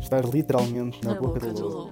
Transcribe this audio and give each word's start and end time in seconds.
Estar 0.00 0.24
literalmente 0.24 1.04
na, 1.04 1.14
boca, 1.14 1.40
do 1.40 1.68
lobo. 1.68 1.90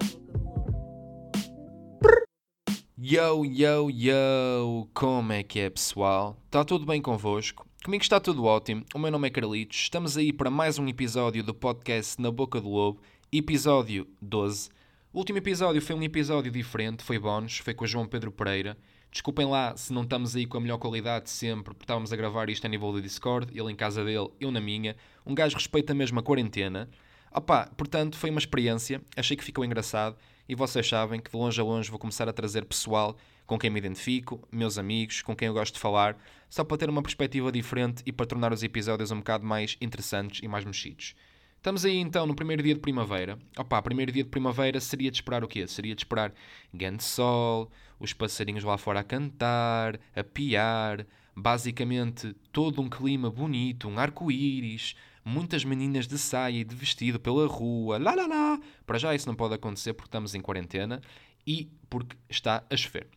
Yo, 2.97 3.45
yo, 3.45 3.89
yo! 3.89 4.87
Como 4.93 5.33
é 5.33 5.43
que 5.43 5.59
é, 5.59 5.69
pessoal? 5.69 6.37
Está 6.45 6.63
tudo 6.63 6.85
bem 6.85 7.01
convosco? 7.01 7.67
Comigo 7.83 8.01
está 8.01 8.19
tudo 8.19 8.45
ótimo. 8.45 8.83
O 8.93 8.99
meu 8.99 9.11
nome 9.11 9.27
é 9.27 9.31
Carlitos. 9.31 9.77
Estamos 9.77 10.17
aí 10.17 10.31
para 10.31 10.49
mais 10.49 10.79
um 10.79 10.87
episódio 10.87 11.43
do 11.43 11.53
podcast 11.53 12.21
Na 12.21 12.31
Boca 12.31 12.61
do 12.61 12.69
Lobo, 12.69 13.01
episódio 13.31 14.07
12. 14.21 14.69
O 15.11 15.19
último 15.19 15.37
episódio 15.37 15.81
foi 15.81 15.95
um 15.95 16.03
episódio 16.03 16.51
diferente, 16.51 17.03
foi 17.03 17.19
bónus, 17.19 17.59
foi 17.59 17.73
com 17.73 17.85
o 17.85 17.87
João 17.87 18.07
Pedro 18.07 18.31
Pereira. 18.31 18.77
Desculpem 19.11 19.45
lá 19.45 19.77
se 19.77 19.93
não 19.93 20.03
estamos 20.03 20.35
aí 20.35 20.45
com 20.45 20.57
a 20.57 20.59
melhor 20.59 20.77
qualidade 20.77 21.25
de 21.25 21.31
sempre, 21.31 21.73
porque 21.73 21.83
estávamos 21.83 22.11
a 22.11 22.17
gravar 22.17 22.49
isto 22.49 22.65
a 22.65 22.67
nível 22.67 22.91
do 22.91 23.01
Discord, 23.01 23.57
ele 23.57 23.71
em 23.71 23.75
casa 23.75 24.03
dele, 24.03 24.29
eu 24.41 24.51
na 24.51 24.59
minha. 24.59 24.93
Um 25.25 25.33
gajo 25.33 25.55
respeita 25.55 25.93
mesmo 25.93 26.19
a 26.19 26.23
quarentena. 26.23 26.89
Opá, 27.37 27.69
portanto, 27.75 28.17
foi 28.17 28.29
uma 28.29 28.39
experiência, 28.39 29.01
achei 29.13 29.35
que 29.35 29.43
ficou 29.43 29.65
engraçado 29.65 30.15
e 30.47 30.55
vocês 30.55 30.87
sabem 30.87 31.19
que 31.19 31.29
de 31.29 31.35
longe 31.35 31.59
a 31.59 31.63
longe 31.65 31.89
vou 31.89 31.99
começar 31.99 32.29
a 32.29 32.33
trazer 32.33 32.63
pessoal 32.63 33.17
com 33.45 33.59
quem 33.59 33.69
me 33.69 33.77
identifico, 33.77 34.47
meus 34.49 34.77
amigos, 34.77 35.21
com 35.21 35.35
quem 35.35 35.49
eu 35.49 35.53
gosto 35.53 35.73
de 35.73 35.81
falar, 35.81 36.17
só 36.49 36.63
para 36.63 36.77
ter 36.77 36.89
uma 36.89 37.03
perspectiva 37.03 37.51
diferente 37.51 38.01
e 38.05 38.11
para 38.13 38.25
tornar 38.25 38.53
os 38.53 38.63
episódios 38.63 39.11
um 39.11 39.17
bocado 39.17 39.45
mais 39.45 39.75
interessantes 39.81 40.41
e 40.41 40.47
mais 40.47 40.63
mexidos. 40.63 41.13
Estamos 41.57 41.83
aí 41.83 41.97
então 41.97 42.25
no 42.25 42.33
primeiro 42.33 42.63
dia 42.63 42.73
de 42.73 42.79
primavera. 42.79 43.37
Opa, 43.57 43.81
primeiro 43.81 44.13
dia 44.13 44.23
de 44.23 44.29
primavera 44.29 44.79
seria 44.79 45.11
de 45.11 45.17
esperar 45.17 45.43
o 45.43 45.47
quê? 45.47 45.67
Seria 45.67 45.93
de 45.93 45.99
esperar 45.99 46.33
grande 46.73 47.03
sol, 47.03 47.69
os 47.99 48.13
passarinhos 48.13 48.63
lá 48.63 48.77
fora 48.77 49.01
a 49.01 49.03
cantar, 49.03 49.99
a 50.15 50.23
piar, 50.23 51.05
basicamente 51.35 52.33
todo 52.53 52.81
um 52.81 52.89
clima 52.89 53.29
bonito, 53.29 53.89
um 53.89 53.99
arco-íris, 53.99 54.95
muitas 55.25 55.65
meninas 55.65 56.07
de 56.07 56.19
saia 56.19 56.59
e 56.59 56.63
de 56.63 56.75
vestido 56.75 57.19
pela 57.19 57.47
rua, 57.47 57.97
lá 57.97 58.13
lá 58.13 58.27
lá. 58.27 58.59
Para 58.85 58.99
já 58.99 59.15
isso 59.15 59.27
não 59.27 59.35
pode 59.35 59.55
acontecer 59.55 59.93
porque 59.93 60.07
estamos 60.07 60.35
em 60.35 60.41
quarentena 60.41 61.01
e 61.45 61.67
porque 61.89 62.15
está 62.29 62.63
a 62.69 62.77
chover. 62.77 63.07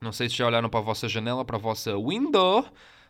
Não 0.00 0.12
sei 0.12 0.28
se 0.28 0.36
já 0.36 0.46
olharam 0.46 0.70
para 0.70 0.80
a 0.80 0.82
vossa 0.82 1.08
janela, 1.08 1.44
para 1.44 1.56
a 1.56 1.60
vossa 1.60 1.98
window 1.98 2.64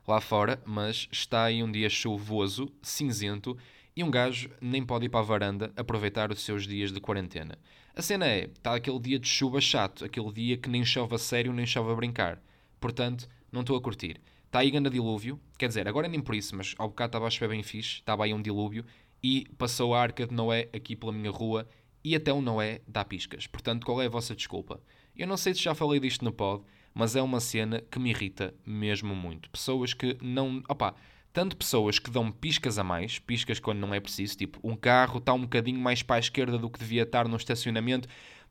lá 0.08 0.20
fora, 0.20 0.60
mas 0.64 1.06
está 1.12 1.44
aí 1.44 1.62
um 1.62 1.70
dia 1.70 1.90
chuvoso, 1.90 2.72
cinzento 2.82 3.56
e 3.94 4.02
um 4.02 4.10
gajo 4.10 4.50
nem 4.60 4.82
pode 4.84 5.06
ir 5.06 5.08
para 5.08 5.20
a 5.20 5.24
varanda 5.24 5.72
aproveitar 5.76 6.32
os 6.32 6.42
seus 6.42 6.66
dias 6.66 6.90
de 6.90 7.00
quarentena. 7.00 7.58
A 7.94 8.02
cena 8.02 8.26
é, 8.26 8.44
está 8.44 8.74
aquele 8.74 8.98
dia 8.98 9.18
de 9.18 9.28
chuva 9.28 9.60
chato, 9.60 10.04
aquele 10.04 10.32
dia 10.32 10.56
que 10.56 10.70
nem 10.70 10.84
chove 10.84 11.14
a 11.14 11.18
sério 11.18 11.52
nem 11.52 11.66
chove 11.66 11.92
a 11.92 11.94
brincar. 11.94 12.40
Portanto, 12.80 13.28
não 13.52 13.60
estou 13.60 13.76
a 13.76 13.80
curtir. 13.80 14.20
Está 14.50 14.58
aí 14.58 14.70
grande 14.72 14.90
dilúvio, 14.90 15.38
quer 15.56 15.68
dizer, 15.68 15.86
agora 15.86 16.08
nem 16.08 16.20
por 16.20 16.34
isso, 16.34 16.56
mas 16.56 16.74
ao 16.76 16.88
bocado 16.88 17.10
estava 17.10 17.28
a 17.28 17.30
chover 17.30 17.50
bem 17.50 17.62
fixe, 17.62 17.98
estava 17.98 18.24
aí 18.24 18.34
um 18.34 18.42
dilúvio, 18.42 18.84
e 19.22 19.46
passou 19.56 19.94
a 19.94 20.02
arca 20.02 20.26
de 20.26 20.34
Noé 20.34 20.68
aqui 20.74 20.96
pela 20.96 21.12
minha 21.12 21.30
rua, 21.30 21.68
e 22.02 22.16
até 22.16 22.32
o 22.32 22.40
Noé 22.40 22.80
dá 22.84 23.04
piscas. 23.04 23.46
Portanto, 23.46 23.86
qual 23.86 24.02
é 24.02 24.06
a 24.06 24.08
vossa 24.08 24.34
desculpa? 24.34 24.82
Eu 25.16 25.28
não 25.28 25.36
sei 25.36 25.54
se 25.54 25.62
já 25.62 25.72
falei 25.72 26.00
disto 26.00 26.24
no 26.24 26.32
pod, 26.32 26.64
mas 26.92 27.14
é 27.14 27.22
uma 27.22 27.38
cena 27.38 27.80
que 27.88 28.00
me 28.00 28.10
irrita 28.10 28.52
mesmo 28.66 29.14
muito. 29.14 29.48
Pessoas 29.50 29.94
que 29.94 30.18
não... 30.20 30.64
Opá, 30.68 30.96
tanto 31.32 31.56
pessoas 31.56 32.00
que 32.00 32.10
dão 32.10 32.32
piscas 32.32 32.76
a 32.76 32.82
mais, 32.82 33.20
piscas 33.20 33.60
quando 33.60 33.78
não 33.78 33.94
é 33.94 34.00
preciso, 34.00 34.36
tipo, 34.36 34.58
um 34.64 34.74
carro 34.74 35.18
está 35.18 35.32
um 35.32 35.42
bocadinho 35.42 35.78
mais 35.78 36.02
para 36.02 36.16
a 36.16 36.18
esquerda 36.18 36.58
do 36.58 36.68
que 36.68 36.80
devia 36.80 37.04
estar 37.04 37.28
no 37.28 37.36
estacionamento, 37.36 38.08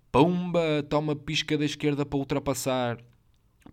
pumba, 0.09 0.81
toma 0.89 1.13
pisca 1.13 1.57
da 1.57 1.65
esquerda 1.65 2.05
para 2.05 2.17
ultrapassar. 2.17 2.97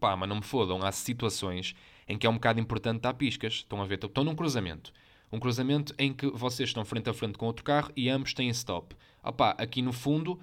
Pá, 0.01 0.17
mas 0.17 0.29
não 0.29 0.37
me 0.37 0.43
fodam, 0.43 0.83
há 0.83 0.91
situações 0.91 1.73
em 2.09 2.17
que 2.17 2.27
é 2.27 2.31
um 2.31 2.35
bocado 2.35 2.61
importante 2.61 3.01
dar 3.01 3.15
piscas. 3.15 3.55
Estão 3.55 3.81
a 3.81 3.87
ver, 3.87 4.03
estão 4.03 4.25
num 4.25 4.35
cruzamento. 4.35 4.93
Um 5.33 5.41
cruzamento 5.41 5.95
em 5.99 6.13
que 6.13 6.29
vocês 6.31 6.69
estão 6.69 6.85
frente 6.85 7.11
a 7.11 7.15
frente 7.15 7.37
com 7.37 7.47
outro 7.47 7.65
carro 7.65 7.91
e 7.97 8.09
ambos 8.09 8.33
têm 8.33 8.49
stop. 8.51 8.95
Opá, 9.23 9.55
aqui 9.59 9.83
no 9.83 9.93
fundo 9.93 10.39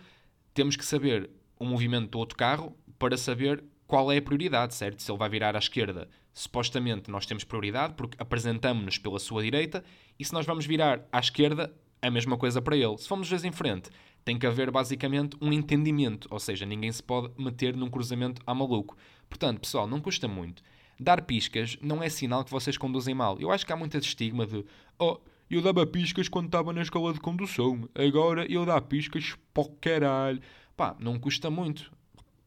temos 0.53 0.75
que 0.75 0.85
saber 0.85 1.29
o 1.57 1.65
movimento 1.65 2.11
do 2.11 2.19
outro 2.19 2.37
carro 2.37 2.75
para 2.99 3.17
saber 3.17 3.63
qual 3.87 4.11
é 4.11 4.17
a 4.17 4.21
prioridade, 4.21 4.73
certo? 4.73 5.01
Se 5.01 5.11
ele 5.11 5.17
vai 5.17 5.29
virar 5.29 5.55
à 5.55 5.59
esquerda, 5.59 6.09
supostamente 6.33 7.09
nós 7.09 7.25
temos 7.25 7.43
prioridade 7.43 7.93
porque 7.93 8.17
apresentamos-nos 8.19 8.97
pela 8.97 9.19
sua 9.19 9.43
direita 9.43 9.83
e 10.19 10.25
se 10.25 10.33
nós 10.33 10.45
vamos 10.45 10.65
virar 10.65 11.07
à 11.11 11.19
esquerda, 11.19 11.73
a 12.01 12.11
mesma 12.11 12.37
coisa 12.37 12.61
para 12.61 12.75
ele. 12.75 12.97
Se 12.97 13.07
formos 13.07 13.29
vezes 13.29 13.45
em 13.45 13.51
frente, 13.51 13.89
tem 14.25 14.37
que 14.37 14.45
haver 14.45 14.69
basicamente 14.69 15.37
um 15.41 15.53
entendimento, 15.53 16.27
ou 16.29 16.39
seja, 16.39 16.65
ninguém 16.65 16.91
se 16.91 17.01
pode 17.01 17.31
meter 17.41 17.75
num 17.75 17.89
cruzamento 17.89 18.41
a 18.45 18.53
maluco. 18.53 18.97
Portanto, 19.29 19.61
pessoal, 19.61 19.87
não 19.87 20.01
custa 20.01 20.27
muito. 20.27 20.61
Dar 20.99 21.21
piscas 21.23 21.77
não 21.81 22.01
é 22.01 22.09
sinal 22.09 22.43
que 22.43 22.51
vocês 22.51 22.77
conduzem 22.77 23.15
mal. 23.15 23.39
Eu 23.39 23.51
acho 23.51 23.65
que 23.65 23.73
há 23.73 23.75
muito 23.75 23.97
estigma 23.97 24.45
de 24.45 24.65
oh, 24.99 25.17
eu 25.49 25.61
dava 25.61 25.85
piscas 25.85 26.27
quando 26.27 26.47
estava 26.47 26.73
na 26.73 26.81
escola 26.81 27.13
de 27.13 27.19
condução, 27.19 27.87
agora 27.93 28.51
eu 28.51 28.65
dá 28.65 28.79
piscas 28.81 29.35
para 29.53 29.69
caralho. 29.79 30.41
Pá, 30.75 30.95
não 30.99 31.19
custa 31.19 31.49
muito. 31.49 31.91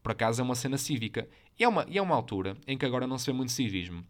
Por 0.02 0.12
acaso 0.12 0.40
é 0.40 0.44
uma 0.44 0.54
cena 0.54 0.78
cívica. 0.78 1.28
E 1.58 1.64
é 1.64 1.68
uma, 1.68 1.86
e 1.88 1.98
é 1.98 2.02
uma 2.02 2.14
altura 2.14 2.56
em 2.66 2.76
que 2.76 2.84
agora 2.84 3.06
não 3.06 3.18
se 3.18 3.26
vê 3.26 3.32
muito 3.32 3.52
civismo 3.52 4.04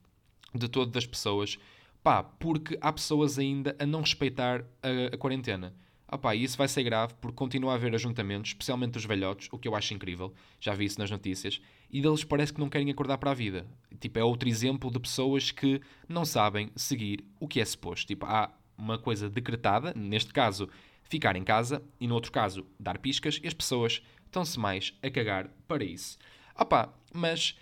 de 0.54 0.68
todas 0.68 0.96
as 0.96 1.06
pessoas. 1.06 1.58
Pá, 2.02 2.22
porque 2.22 2.78
há 2.80 2.92
pessoas 2.92 3.38
ainda 3.38 3.76
a 3.78 3.84
não 3.84 4.00
respeitar 4.00 4.64
a, 4.82 5.14
a 5.14 5.18
quarentena. 5.18 5.74
Ah 6.08 6.16
pá, 6.16 6.34
isso 6.34 6.56
vai 6.56 6.68
ser 6.68 6.84
grave 6.84 7.14
porque 7.20 7.36
continua 7.36 7.72
a 7.72 7.74
haver 7.74 7.94
ajuntamentos, 7.94 8.50
especialmente 8.50 8.92
dos 8.92 9.04
velhotes, 9.04 9.48
o 9.50 9.58
que 9.58 9.66
eu 9.66 9.74
acho 9.74 9.92
incrível, 9.92 10.32
já 10.60 10.72
vi 10.72 10.84
isso 10.84 11.00
nas 11.00 11.10
notícias, 11.10 11.60
e 11.90 12.00
deles 12.00 12.24
parece 12.24 12.52
que 12.52 12.60
não 12.60 12.68
querem 12.68 12.90
acordar 12.90 13.18
para 13.18 13.30
a 13.30 13.34
vida. 13.34 13.66
Tipo, 13.98 14.18
é 14.18 14.24
outro 14.24 14.48
exemplo 14.48 14.90
de 14.90 14.98
pessoas 14.98 15.50
que 15.50 15.80
não 16.08 16.24
sabem 16.24 16.70
seguir 16.76 17.24
o 17.40 17.48
que 17.48 17.60
é 17.60 17.64
suposto. 17.64 18.06
Tipo, 18.06 18.26
há 18.26 18.52
uma 18.76 18.98
coisa 18.98 19.28
decretada, 19.30 19.92
neste 19.94 20.32
caso, 20.32 20.68
ficar 21.04 21.36
em 21.36 21.44
casa, 21.44 21.82
e 22.00 22.06
no 22.06 22.14
outro 22.14 22.32
caso, 22.32 22.66
dar 22.78 22.98
piscas, 22.98 23.40
e 23.42 23.46
as 23.46 23.54
pessoas 23.54 24.02
estão-se 24.24 24.58
mais 24.58 24.92
a 25.02 25.10
cagar 25.10 25.48
para 25.66 25.84
isso. 25.84 26.18
Opá, 26.58 26.92
mas 27.12 27.56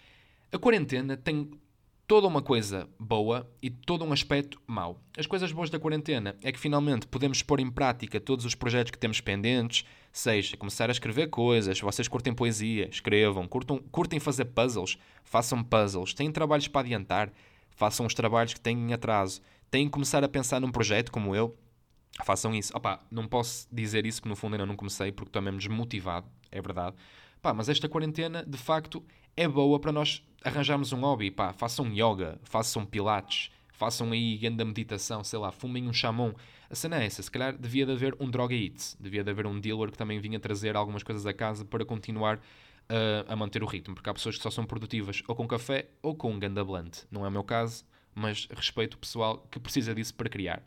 a 0.52 0.58
quarentena 0.58 1.16
tem 1.16 1.50
toda 2.06 2.26
uma 2.26 2.42
coisa 2.42 2.88
boa 2.98 3.50
e 3.62 3.70
todo 3.70 4.04
um 4.04 4.12
aspecto 4.12 4.60
mau. 4.66 5.00
As 5.16 5.26
coisas 5.26 5.50
boas 5.52 5.70
da 5.70 5.78
quarentena 5.78 6.36
é 6.42 6.52
que 6.52 6.58
finalmente 6.58 7.06
podemos 7.06 7.42
pôr 7.42 7.60
em 7.60 7.70
prática 7.70 8.20
todos 8.20 8.44
os 8.44 8.54
projetos 8.54 8.90
que 8.90 8.98
temos 8.98 9.20
pendentes, 9.20 9.84
seja 10.12 10.56
começar 10.56 10.90
a 10.90 10.92
escrever 10.92 11.28
coisas, 11.28 11.80
vocês 11.80 12.06
curtem 12.06 12.34
poesia, 12.34 12.88
escrevam, 12.90 13.48
curtam, 13.48 13.78
curtem 13.90 14.20
fazer 14.20 14.44
puzzles, 14.46 14.98
façam 15.24 15.64
puzzles, 15.64 16.12
têm 16.12 16.30
trabalhos 16.30 16.68
para 16.68 16.82
adiantar, 16.82 17.32
façam 17.70 18.04
os 18.04 18.14
trabalhos 18.14 18.52
que 18.52 18.60
têm 18.60 18.76
em 18.78 18.92
atraso, 18.92 19.40
têm 19.70 19.86
que 19.86 19.92
começar 19.92 20.22
a 20.22 20.28
pensar 20.28 20.60
num 20.60 20.70
projeto 20.70 21.10
como 21.10 21.34
eu, 21.34 21.56
façam 22.22 22.54
isso. 22.54 22.70
Opa, 22.76 23.00
não 23.10 23.26
posso 23.26 23.66
dizer 23.72 24.04
isso 24.04 24.22
que 24.22 24.28
no 24.28 24.36
fundo 24.36 24.54
ainda 24.54 24.66
não 24.66 24.76
comecei 24.76 25.10
porque 25.10 25.30
estou 25.30 25.42
mesmo 25.42 25.58
desmotivado, 25.58 26.26
é 26.52 26.60
verdade. 26.60 26.96
Pá, 27.40 27.52
mas 27.52 27.68
esta 27.68 27.88
quarentena, 27.88 28.42
de 28.46 28.56
facto, 28.56 29.04
é 29.36 29.48
boa 29.48 29.78
para 29.78 29.92
nós 29.92 30.22
arranjarmos 30.44 30.92
um 30.92 31.00
hobby. 31.00 31.30
Pá, 31.30 31.52
façam 31.52 31.88
yoga, 31.88 32.38
façam 32.44 32.84
pilates, 32.84 33.50
façam 33.72 34.12
aí 34.12 34.36
grande 34.36 34.64
meditação, 34.64 35.24
sei 35.24 35.38
lá, 35.38 35.50
fumem 35.50 35.88
um 35.88 35.92
chamon. 35.92 36.32
A 36.70 36.74
cena 36.74 37.02
é 37.02 37.06
essa, 37.06 37.22
se 37.22 37.30
calhar 37.30 37.56
devia 37.56 37.86
de 37.86 37.92
haver 37.92 38.16
um 38.18 38.30
droga 38.30 38.54
eats, 38.54 38.96
devia 38.98 39.22
de 39.22 39.30
haver 39.30 39.46
um 39.46 39.60
dealer 39.60 39.90
que 39.90 39.98
também 39.98 40.18
vinha 40.18 40.40
trazer 40.40 40.76
algumas 40.76 41.02
coisas 41.02 41.26
a 41.26 41.32
casa 41.32 41.64
para 41.64 41.84
continuar 41.84 42.36
uh, 42.36 43.24
a 43.28 43.36
manter 43.36 43.62
o 43.62 43.66
ritmo, 43.66 43.94
porque 43.94 44.08
há 44.08 44.14
pessoas 44.14 44.36
que 44.36 44.42
só 44.42 44.50
são 44.50 44.64
produtivas 44.64 45.22
ou 45.28 45.34
com 45.34 45.46
café 45.46 45.88
ou 46.02 46.14
com 46.14 46.32
um 46.32 46.38
ganda 46.38 46.64
blunt. 46.64 47.04
Não 47.10 47.24
é 47.24 47.28
o 47.28 47.32
meu 47.32 47.44
caso, 47.44 47.84
mas 48.14 48.48
respeito 48.50 48.94
o 48.94 48.98
pessoal 48.98 49.46
que 49.50 49.60
precisa 49.60 49.94
disso 49.94 50.14
para 50.14 50.28
criar. 50.28 50.62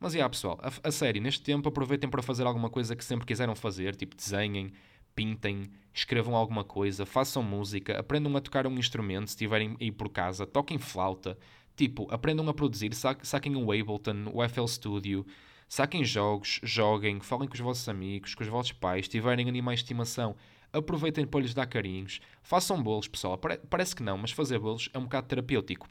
Mas, 0.00 0.14
é, 0.14 0.28
pessoal, 0.28 0.60
a, 0.62 0.88
a 0.88 0.92
sério, 0.92 1.20
neste 1.20 1.42
tempo 1.42 1.68
aproveitem 1.68 2.08
para 2.08 2.22
fazer 2.22 2.46
alguma 2.46 2.70
coisa 2.70 2.94
que 2.94 3.04
sempre 3.04 3.26
quiseram 3.26 3.56
fazer, 3.56 3.96
tipo 3.96 4.14
desenhem, 4.14 4.72
pintem, 5.18 5.68
escrevam 5.92 6.36
alguma 6.36 6.62
coisa, 6.62 7.04
façam 7.04 7.42
música, 7.42 7.98
aprendam 7.98 8.36
a 8.36 8.40
tocar 8.40 8.68
um 8.68 8.78
instrumento 8.78 9.26
se 9.26 9.34
estiverem 9.34 9.76
aí 9.80 9.90
por 9.90 10.08
casa, 10.10 10.46
toquem 10.46 10.78
flauta, 10.78 11.36
tipo, 11.76 12.06
aprendam 12.08 12.48
a 12.48 12.54
produzir, 12.54 12.94
sa 12.94 13.16
saquem 13.20 13.56
o 13.56 13.72
Ableton, 13.72 14.30
o 14.32 14.48
FL 14.48 14.66
Studio, 14.68 15.26
saquem 15.68 16.04
jogos, 16.04 16.60
joguem, 16.62 17.18
falem 17.18 17.48
com 17.48 17.54
os 17.54 17.60
vossos 17.60 17.88
amigos, 17.88 18.36
com 18.36 18.44
os 18.44 18.48
vossos 18.48 18.70
pais, 18.70 19.06
se 19.06 19.10
tiverem 19.10 19.48
animais 19.48 19.80
de 19.80 19.86
estimação, 19.86 20.36
aproveitem 20.72 21.26
para 21.26 21.40
lhes 21.40 21.52
dar 21.52 21.66
carinhos, 21.66 22.20
façam 22.40 22.80
bolos, 22.80 23.08
pessoal, 23.08 23.36
Pare 23.36 23.58
parece 23.68 23.96
que 23.96 24.04
não, 24.04 24.16
mas 24.16 24.30
fazer 24.30 24.60
bolos 24.60 24.88
é 24.94 24.98
um 24.98 25.02
bocado 25.02 25.26
terapêutico. 25.26 25.88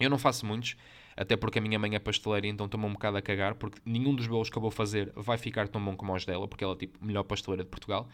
Eu 0.00 0.10
não 0.10 0.18
faço 0.18 0.44
muitos, 0.44 0.76
até 1.16 1.36
porque 1.36 1.60
a 1.60 1.62
minha 1.62 1.78
mãe 1.78 1.94
é 1.94 2.00
pasteleira, 2.00 2.48
então 2.48 2.66
estou-me 2.66 2.84
um 2.84 2.92
bocado 2.92 3.16
a 3.16 3.22
cagar, 3.22 3.54
porque 3.54 3.78
nenhum 3.84 4.12
dos 4.12 4.26
bolos 4.26 4.50
que 4.50 4.58
eu 4.58 4.60
vou 4.60 4.72
fazer 4.72 5.12
vai 5.14 5.38
ficar 5.38 5.68
tão 5.68 5.82
bom 5.82 5.96
como 5.96 6.12
os 6.12 6.24
dela, 6.24 6.48
porque 6.48 6.64
ela 6.64 6.74
é 6.74 6.78
tipo 6.78 7.04
melhor 7.04 7.22
pasteleira 7.22 7.62
de 7.62 7.70
Portugal. 7.70 8.08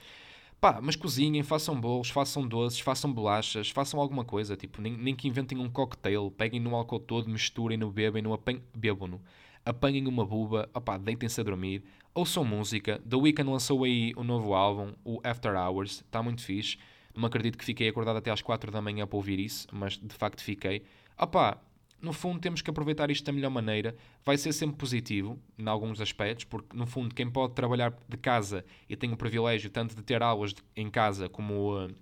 Pá, 0.62 0.78
mas 0.80 0.94
cozinhem, 0.94 1.42
façam 1.42 1.80
bolos, 1.80 2.08
façam 2.08 2.46
doces, 2.46 2.78
façam 2.78 3.12
bolachas, 3.12 3.68
façam 3.68 3.98
alguma 3.98 4.24
coisa, 4.24 4.56
tipo, 4.56 4.80
nem, 4.80 4.96
nem 4.96 5.12
que 5.12 5.26
inventem 5.26 5.58
um 5.58 5.68
cocktail, 5.68 6.30
peguem 6.30 6.60
no 6.60 6.76
álcool 6.76 7.00
todo, 7.00 7.28
misturem-no, 7.28 7.90
bebem-no, 7.90 8.40
bebam-no, 8.72 9.20
apanhem 9.64 10.06
uma 10.06 10.24
buba, 10.24 10.70
opá, 10.72 10.96
deitem-se 10.98 11.40
a 11.40 11.42
dormir, 11.42 11.82
ouçam 12.14 12.44
música, 12.44 13.00
The 13.00 13.16
Weeknd 13.16 13.50
lançou 13.50 13.82
aí 13.82 14.14
um 14.16 14.22
novo 14.22 14.54
álbum, 14.54 14.92
o 15.04 15.20
After 15.24 15.52
Hours, 15.56 15.94
está 15.94 16.22
muito 16.22 16.42
fixe, 16.42 16.78
não 17.12 17.26
acredito 17.26 17.58
que 17.58 17.64
fiquei 17.64 17.88
acordado 17.88 18.18
até 18.18 18.30
às 18.30 18.40
4 18.40 18.70
da 18.70 18.80
manhã 18.80 19.04
para 19.04 19.16
ouvir 19.16 19.40
isso, 19.40 19.66
mas 19.72 19.98
de 19.98 20.14
facto 20.14 20.44
fiquei. 20.44 20.84
Opá, 21.20 21.58
no 22.02 22.12
fundo, 22.12 22.40
temos 22.40 22.60
que 22.60 22.68
aproveitar 22.68 23.10
isto 23.10 23.24
da 23.24 23.32
melhor 23.32 23.50
maneira. 23.50 23.94
Vai 24.24 24.36
ser 24.36 24.52
sempre 24.52 24.76
positivo, 24.76 25.38
em 25.56 25.68
alguns 25.68 26.00
aspectos, 26.00 26.44
porque, 26.44 26.76
no 26.76 26.84
fundo, 26.84 27.14
quem 27.14 27.30
pode 27.30 27.54
trabalhar 27.54 27.94
de 28.08 28.16
casa 28.16 28.64
e 28.88 28.96
tem 28.96 29.12
o 29.12 29.16
privilégio 29.16 29.70
tanto 29.70 29.94
de 29.94 30.02
ter 30.02 30.20
aulas 30.20 30.52
de, 30.52 30.62
em 30.76 30.90
casa 30.90 31.28
como 31.28 31.78
uh, 31.78 31.94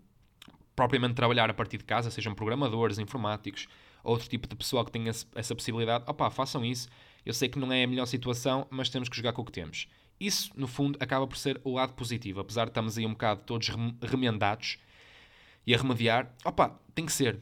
propriamente 0.74 1.14
trabalhar 1.14 1.50
a 1.50 1.54
partir 1.54 1.76
de 1.76 1.84
casa, 1.84 2.10
sejam 2.10 2.34
programadores, 2.34 2.98
informáticos, 2.98 3.68
outro 4.02 4.26
tipo 4.26 4.48
de 4.48 4.56
pessoal 4.56 4.84
que 4.86 4.90
tenha 4.90 5.10
essa 5.10 5.54
possibilidade, 5.54 6.04
opá, 6.08 6.30
façam 6.30 6.64
isso. 6.64 6.88
Eu 7.24 7.34
sei 7.34 7.50
que 7.50 7.58
não 7.58 7.70
é 7.70 7.84
a 7.84 7.86
melhor 7.86 8.06
situação, 8.06 8.66
mas 8.70 8.88
temos 8.88 9.10
que 9.10 9.16
jogar 9.16 9.34
com 9.34 9.42
o 9.42 9.44
que 9.44 9.52
temos. 9.52 9.86
Isso, 10.18 10.50
no 10.56 10.66
fundo, 10.66 10.98
acaba 11.00 11.26
por 11.26 11.36
ser 11.36 11.60
o 11.62 11.74
lado 11.74 11.92
positivo. 11.92 12.40
Apesar 12.40 12.64
de 12.64 12.70
estarmos 12.70 12.96
aí 12.96 13.04
um 13.04 13.10
bocado 13.10 13.42
todos 13.42 13.68
remendados 14.02 14.78
e 15.66 15.74
a 15.74 15.78
remediar, 15.78 16.34
opá, 16.44 16.78
tem 16.94 17.04
que 17.04 17.12
ser. 17.12 17.40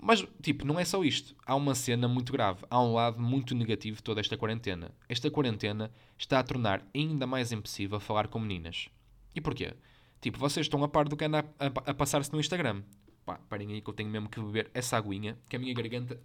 Mas, 0.00 0.24
tipo, 0.40 0.64
não 0.64 0.78
é 0.78 0.84
só 0.84 1.02
isto. 1.02 1.34
Há 1.44 1.56
uma 1.56 1.74
cena 1.74 2.06
muito 2.06 2.32
grave. 2.32 2.64
Há 2.70 2.80
um 2.80 2.94
lado 2.94 3.20
muito 3.20 3.54
negativo 3.54 3.96
de 3.96 4.02
toda 4.02 4.20
esta 4.20 4.36
quarentena. 4.36 4.92
Esta 5.08 5.30
quarentena 5.30 5.90
está 6.16 6.38
a 6.38 6.42
tornar 6.42 6.86
ainda 6.94 7.26
mais 7.26 7.50
impossível 7.50 7.98
falar 7.98 8.28
com 8.28 8.38
meninas. 8.38 8.88
E 9.34 9.40
porquê? 9.40 9.74
Tipo, 10.20 10.38
vocês 10.38 10.66
estão 10.66 10.82
a 10.84 10.88
par 10.88 11.08
do 11.08 11.16
que 11.16 11.24
anda 11.24 11.40
a, 11.58 11.66
a, 11.66 11.90
a 11.90 11.94
passar-se 11.94 12.32
no 12.32 12.38
Instagram. 12.38 12.82
Pá, 13.26 13.40
parem 13.48 13.72
aí 13.72 13.80
que 13.80 13.90
eu 13.90 13.94
tenho 13.94 14.08
mesmo 14.08 14.28
que 14.28 14.40
beber 14.40 14.70
essa 14.72 14.96
aguinha, 14.96 15.36
que 15.48 15.56
a 15.56 15.58
minha 15.58 15.74
garganta 15.74 16.20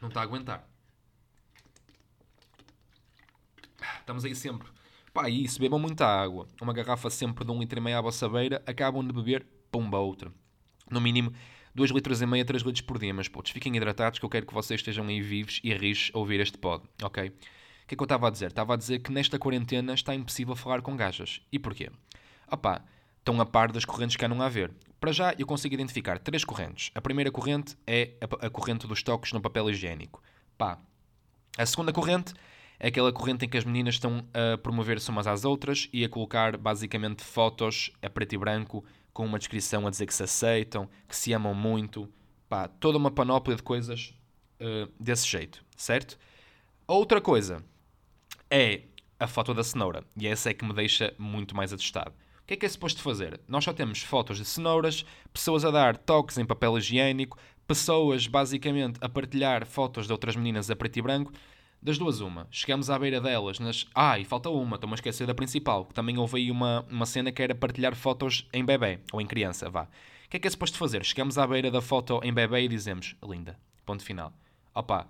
não 0.00 0.08
está 0.08 0.20
a 0.20 0.22
aguentar. 0.22 0.68
Estamos 3.98 4.24
aí 4.24 4.34
sempre. 4.34 4.68
Pá, 5.12 5.28
isso, 5.28 5.60
bebam 5.60 5.78
muita 5.78 6.06
água. 6.06 6.48
Uma 6.60 6.72
garrafa 6.72 7.10
sempre 7.10 7.44
de 7.44 7.50
um 7.50 7.58
litro 7.58 7.78
e 7.78 7.82
meio 7.82 7.98
à 7.98 8.00
vossa 8.00 8.28
beira, 8.28 8.62
acabam 8.66 9.06
de 9.06 9.12
beber, 9.12 9.46
pumba, 9.70 9.98
outra. 9.98 10.32
No 10.90 11.00
mínimo, 11.00 11.32
2 11.74 11.90
litros 11.90 12.22
e 12.22 12.26
meio 12.26 12.42
a 12.42 12.46
3 12.46 12.62
litros 12.62 12.82
por 12.82 12.98
dia, 12.98 13.12
mas 13.12 13.28
putz, 13.28 13.50
fiquem 13.50 13.76
hidratados 13.76 14.18
que 14.18 14.24
eu 14.24 14.30
quero 14.30 14.46
que 14.46 14.54
vocês 14.54 14.80
estejam 14.80 15.06
aí 15.06 15.20
vivos 15.20 15.60
e 15.64 15.74
rijos 15.74 16.10
a 16.14 16.18
ouvir 16.18 16.40
este 16.40 16.56
pod, 16.56 16.84
ok? 17.02 17.28
O 17.28 17.86
que 17.86 17.94
é 17.94 17.96
que 17.96 18.02
eu 18.02 18.04
estava 18.04 18.28
a 18.28 18.30
dizer? 18.30 18.46
Estava 18.46 18.74
a 18.74 18.76
dizer 18.76 19.00
que 19.00 19.12
nesta 19.12 19.38
quarentena 19.38 19.92
está 19.92 20.14
impossível 20.14 20.54
falar 20.54 20.80
com 20.80 20.96
gajas. 20.96 21.42
E 21.52 21.58
porquê? 21.58 21.90
Opá, 22.50 22.82
estão 23.18 23.40
a 23.40 23.46
par 23.46 23.72
das 23.72 23.84
correntes 23.84 24.16
que 24.16 24.24
há 24.24 24.28
não 24.28 24.40
a 24.40 24.48
ver. 24.48 24.72
Para 24.98 25.12
já, 25.12 25.34
eu 25.38 25.46
consigo 25.46 25.74
identificar 25.74 26.18
três 26.18 26.44
correntes. 26.44 26.90
A 26.94 27.00
primeira 27.00 27.30
corrente 27.30 27.76
é 27.86 28.12
a, 28.20 28.46
a 28.46 28.50
corrente 28.50 28.86
dos 28.86 29.02
toques 29.02 29.32
no 29.32 29.40
papel 29.40 29.68
higiênico. 29.68 30.22
Pá. 30.56 30.78
A 31.58 31.66
segunda 31.66 31.92
corrente 31.92 32.32
é 32.78 32.88
aquela 32.88 33.12
corrente 33.12 33.44
em 33.44 33.48
que 33.48 33.58
as 33.58 33.64
meninas 33.64 33.96
estão 33.96 34.24
a 34.32 34.56
promover-se 34.58 35.10
umas 35.10 35.26
às 35.26 35.44
outras 35.44 35.88
e 35.92 36.04
a 36.04 36.08
colocar 36.08 36.56
basicamente 36.56 37.22
fotos 37.22 37.90
a 38.02 38.08
preto 38.08 38.34
e 38.34 38.38
branco 38.38 38.84
com 39.14 39.24
uma 39.24 39.38
descrição 39.38 39.86
a 39.86 39.90
dizer 39.90 40.06
que 40.06 40.12
se 40.12 40.24
aceitam, 40.24 40.88
que 41.08 41.16
se 41.16 41.32
amam 41.32 41.54
muito. 41.54 42.12
Pá, 42.48 42.68
toda 42.68 42.98
uma 42.98 43.10
panóplia 43.10 43.56
de 43.56 43.62
coisas 43.62 44.12
uh, 44.60 44.92
desse 45.00 45.26
jeito, 45.26 45.64
certo? 45.76 46.18
Outra 46.86 47.20
coisa 47.20 47.64
é 48.50 48.82
a 49.18 49.26
foto 49.26 49.54
da 49.54 49.64
cenoura. 49.64 50.04
E 50.16 50.26
essa 50.26 50.50
é 50.50 50.54
que 50.54 50.64
me 50.64 50.74
deixa 50.74 51.14
muito 51.16 51.56
mais 51.56 51.72
assustado. 51.72 52.12
O 52.42 52.46
que 52.46 52.54
é 52.54 52.56
que 52.58 52.66
é 52.66 52.68
suposto 52.68 53.00
fazer? 53.00 53.40
Nós 53.48 53.64
só 53.64 53.72
temos 53.72 54.02
fotos 54.02 54.36
de 54.36 54.44
cenouras, 54.44 55.06
pessoas 55.32 55.64
a 55.64 55.70
dar 55.70 55.96
toques 55.96 56.36
em 56.36 56.44
papel 56.44 56.76
higiênico, 56.76 57.38
pessoas 57.66 58.26
basicamente 58.26 58.98
a 59.00 59.08
partilhar 59.08 59.64
fotos 59.64 60.06
de 60.06 60.12
outras 60.12 60.36
meninas 60.36 60.70
a 60.70 60.76
preto 60.76 60.98
e 60.98 61.02
branco. 61.02 61.32
Das 61.84 61.98
duas, 61.98 62.22
uma. 62.22 62.48
Chegamos 62.50 62.88
à 62.88 62.98
beira 62.98 63.20
delas, 63.20 63.58
nas. 63.58 63.86
Ah, 63.94 64.18
e 64.18 64.24
falta 64.24 64.48
uma, 64.48 64.76
estou-me 64.76 64.94
a 64.94 64.96
esquecer 64.96 65.26
da 65.26 65.34
principal, 65.34 65.84
que 65.84 65.92
também 65.92 66.16
houve 66.16 66.38
aí 66.38 66.50
uma, 66.50 66.82
uma 66.90 67.04
cena 67.04 67.30
que 67.30 67.42
era 67.42 67.54
partilhar 67.54 67.94
fotos 67.94 68.48
em 68.54 68.64
bebê, 68.64 69.00
ou 69.12 69.20
em 69.20 69.26
criança, 69.26 69.68
vá. 69.68 69.82
O 69.82 70.30
que 70.30 70.38
é 70.38 70.40
que 70.40 70.48
é 70.48 70.50
suposto 70.50 70.78
fazer? 70.78 71.04
Chegamos 71.04 71.36
à 71.36 71.46
beira 71.46 71.70
da 71.70 71.82
foto 71.82 72.20
em 72.24 72.32
bebê 72.32 72.62
e 72.62 72.68
dizemos, 72.68 73.14
linda, 73.22 73.60
ponto 73.84 74.02
final. 74.02 74.32
Opa, 74.74 75.06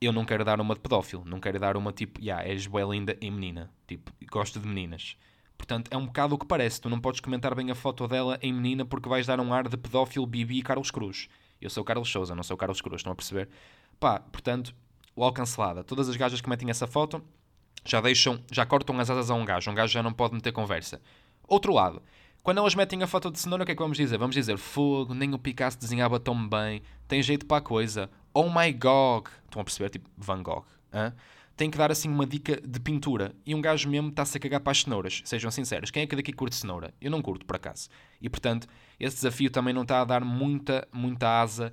eu 0.00 0.14
não 0.14 0.24
quero 0.24 0.46
dar 0.46 0.62
uma 0.62 0.72
de 0.72 0.80
pedófilo, 0.80 1.26
não 1.26 1.38
quero 1.38 1.60
dar 1.60 1.76
uma 1.76 1.92
tipo, 1.92 2.18
já, 2.18 2.36
yeah, 2.36 2.48
és 2.48 2.66
boa 2.66 2.94
linda 2.94 3.18
em 3.20 3.30
menina, 3.30 3.70
tipo, 3.86 4.10
gosto 4.32 4.58
de 4.58 4.66
meninas. 4.66 5.18
Portanto, 5.58 5.90
é 5.90 5.96
um 5.98 6.06
bocado 6.06 6.36
o 6.36 6.38
que 6.38 6.46
parece. 6.46 6.80
Tu 6.80 6.88
não 6.88 7.00
podes 7.00 7.20
comentar 7.20 7.54
bem 7.54 7.70
a 7.70 7.74
foto 7.74 8.08
dela 8.08 8.38
em 8.40 8.50
menina 8.50 8.86
porque 8.86 9.10
vais 9.10 9.26
dar 9.26 9.40
um 9.40 9.52
ar 9.52 9.68
de 9.68 9.76
pedófilo 9.76 10.26
Bibi 10.26 10.60
e 10.60 10.62
Carlos 10.62 10.90
Cruz. 10.90 11.28
Eu 11.60 11.68
sou 11.68 11.84
Carlos 11.84 12.10
Souza, 12.10 12.34
não 12.34 12.42
sou 12.42 12.56
Carlos 12.56 12.80
Cruz, 12.80 13.00
estão 13.00 13.12
a 13.12 13.14
perceber? 13.14 13.50
Pá, 14.00 14.20
portanto, 14.20 14.74
logo 15.16 15.34
cancelada. 15.34 15.84
Todas 15.84 16.08
as 16.08 16.16
gajas 16.16 16.40
que 16.40 16.48
metem 16.48 16.70
essa 16.70 16.86
foto 16.86 17.22
já 17.84 18.00
deixam, 18.00 18.42
já 18.50 18.64
cortam 18.64 18.98
as 18.98 19.10
asas 19.10 19.30
a 19.30 19.34
um 19.34 19.44
gajo. 19.44 19.70
Um 19.70 19.74
gajo 19.74 19.92
já 19.92 20.02
não 20.02 20.12
pode 20.12 20.34
meter 20.34 20.52
conversa. 20.52 21.00
Outro 21.46 21.72
lado, 21.72 22.02
quando 22.42 22.58
elas 22.58 22.74
metem 22.74 23.02
a 23.02 23.06
foto 23.06 23.30
de 23.30 23.38
cenoura, 23.38 23.62
o 23.62 23.66
que 23.66 23.72
é 23.72 23.74
que 23.74 23.82
vamos 23.82 23.96
dizer? 23.96 24.16
Vamos 24.18 24.34
dizer, 24.34 24.56
fogo, 24.58 25.14
nem 25.14 25.34
o 25.34 25.38
Picasso 25.38 25.78
desenhava 25.78 26.18
tão 26.18 26.48
bem, 26.48 26.82
tem 27.06 27.22
jeito 27.22 27.46
para 27.46 27.58
a 27.58 27.60
coisa. 27.60 28.10
Oh 28.32 28.48
my 28.48 28.72
God! 28.72 29.26
Estão 29.44 29.60
a 29.60 29.64
perceber? 29.64 29.90
Tipo, 29.90 30.08
Van 30.16 30.42
Gogh. 30.42 30.64
Hein? 30.92 31.12
tem 31.56 31.70
que 31.70 31.78
dar 31.78 31.90
assim 31.90 32.08
uma 32.08 32.26
dica 32.26 32.60
de 32.60 32.80
pintura. 32.80 33.34
E 33.46 33.54
um 33.54 33.60
gajo 33.60 33.88
mesmo 33.88 34.08
está-se 34.08 34.36
a 34.36 34.40
cagar 34.40 34.60
para 34.60 34.72
as 34.72 34.82
cenouras. 34.82 35.22
Sejam 35.24 35.50
sinceros. 35.50 35.90
Quem 35.90 36.02
é 36.02 36.06
que 36.06 36.16
daqui 36.16 36.32
curte 36.32 36.56
cenoura? 36.56 36.92
Eu 37.00 37.10
não 37.10 37.22
curto, 37.22 37.46
por 37.46 37.56
acaso. 37.56 37.88
E 38.20 38.28
portanto, 38.28 38.66
esse 38.98 39.16
desafio 39.16 39.50
também 39.50 39.72
não 39.72 39.82
está 39.82 40.00
a 40.00 40.04
dar 40.04 40.24
muita, 40.24 40.86
muita 40.92 41.40
asa 41.40 41.72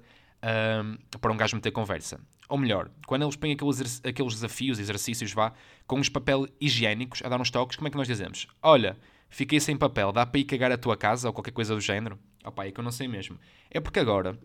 um, 0.83 0.97
para 1.19 1.31
um 1.31 1.37
gajo 1.37 1.55
meter 1.55 1.71
conversa. 1.71 2.19
Ou 2.51 2.57
melhor, 2.57 2.91
quando 3.07 3.21
eles 3.21 3.37
põem 3.37 3.53
aqueles, 3.53 4.01
aqueles 4.03 4.33
desafios, 4.33 4.77
exercícios, 4.77 5.31
vá, 5.31 5.53
com 5.87 5.97
os 6.01 6.09
papel 6.09 6.45
higiênicos 6.59 7.21
a 7.23 7.29
dar 7.29 7.39
uns 7.39 7.49
toques, 7.49 7.77
como 7.77 7.87
é 7.87 7.91
que 7.91 7.95
nós 7.95 8.07
dizemos? 8.07 8.45
Olha, 8.61 8.97
fiquei 9.29 9.57
sem 9.57 9.77
papel, 9.77 10.11
dá 10.11 10.25
para 10.25 10.37
ir 10.37 10.43
cagar 10.43 10.69
a 10.69 10.77
tua 10.77 10.97
casa 10.97 11.29
ou 11.29 11.33
qualquer 11.33 11.51
coisa 11.51 11.73
do 11.73 11.79
género? 11.79 12.19
Opá, 12.43 12.65
é 12.65 12.71
que 12.71 12.77
eu 12.77 12.83
não 12.83 12.91
sei 12.91 13.07
mesmo. 13.07 13.39
É 13.69 13.79
porque 13.79 14.01
agora 14.01 14.37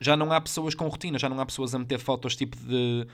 já 0.00 0.16
não 0.16 0.32
há 0.32 0.40
pessoas 0.40 0.74
com 0.74 0.88
rotina, 0.88 1.16
já 1.16 1.28
não 1.28 1.38
há 1.38 1.46
pessoas 1.46 1.76
a 1.76 1.78
meter 1.78 2.00
fotos 2.00 2.34
tipo 2.34 2.56
de 2.56 3.06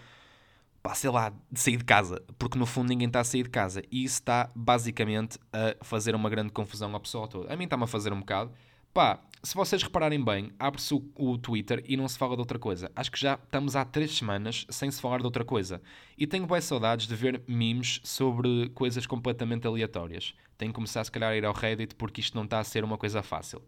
pá, 0.82 0.94
sei 0.94 1.11
lá, 1.11 1.31
de 1.53 1.61
sair 1.61 1.76
de 1.76 1.85
casa, 1.85 2.23
porque 2.38 2.59
no 2.59 2.65
fundo 2.65 2.88
ninguém 2.88 3.09
está 3.09 3.21
a 3.21 3.25
sair 3.25 3.43
de 3.43 3.50
casa 3.50 3.82
e 3.93 4.05
isso 4.05 4.21
está 4.21 4.50
basicamente 4.55 5.38
a 5.53 5.85
fazer 5.85 6.15
uma 6.15 6.31
grande 6.31 6.50
confusão 6.50 6.97
à 6.97 6.99
pessoa 6.99 7.29
toda. 7.29 7.53
A 7.53 7.56
mim 7.59 7.65
está-me 7.65 7.85
a 7.85 7.87
fazer 7.87 8.11
um 8.11 8.21
bocado. 8.21 8.50
Pá, 8.94 9.21
se 9.44 9.55
vocês 9.55 9.82
repararem 9.82 10.25
bem, 10.25 10.50
abre-se 10.58 10.94
o, 10.94 11.05
o, 11.14 11.38
Twitter 11.38 11.85
e 11.87 11.96
não 11.96 12.08
se 12.08 12.19
fala 12.19 12.35
de 12.35 12.41
outra 12.41 12.58
coisa. 12.58 12.91
Acho 12.96 13.12
que 13.12 13.20
já 13.20 13.35
estamos 13.35 13.76
há 13.76 13.85
três 13.85 14.17
semanas 14.17 14.67
sem 14.70 14.91
se 14.91 15.00
falar 15.00 15.19
de 15.19 15.25
outra 15.25 15.44
coisa. 15.44 15.82
E 16.17 16.26
tenho 16.26 16.46
boas 16.46 16.64
saudades 16.64 17.06
de 17.06 17.14
ver 17.14 17.43
memes 17.46 18.00
sobre 18.02 18.70
coisas 18.70 19.06
completamente 19.06 19.67
aleatórias. 19.67 20.35
Tenho 20.56 20.73
que 20.73 20.76
começar, 20.76 21.05
se 21.05 21.12
calhar, 21.12 21.31
a 21.31 21.37
ir 21.37 21.44
ao 21.44 21.52
Reddit 21.52 21.94
porque 21.94 22.20
isto 22.20 22.35
não 22.35 22.44
está 22.44 22.58
a 22.58 22.64
ser 22.64 22.82
uma 22.82 22.96
coisa 22.96 23.23
fácil. 23.23 23.62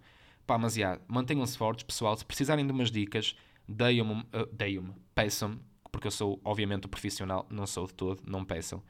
Pá, 0.47 0.57
mas 0.57 0.75
já, 0.75 0.99
mantenham-se 1.07 1.59
fortes, 1.59 1.85
pessoal. 1.85 2.17
Se 2.17 2.25
precisarem 2.25 2.67
de 2.67 2.73
umas 2.73 2.91
dicas, 2.91 3.37
deem-me, 3.69 4.21
uh, 4.21 4.47
deem-me, 4.53 4.95
peçam-me 5.15 5.61
porque 5.97 6.09
eu 6.09 6.13
sou, 6.13 6.39
obviamente, 6.45 6.85
o 6.85 6.89
profissional, 6.91 7.47
não 7.49 7.67
sou 7.67 7.87
de 7.87 7.95
todo, 7.95 8.23
não 8.27 8.45
peçam. 8.45 8.83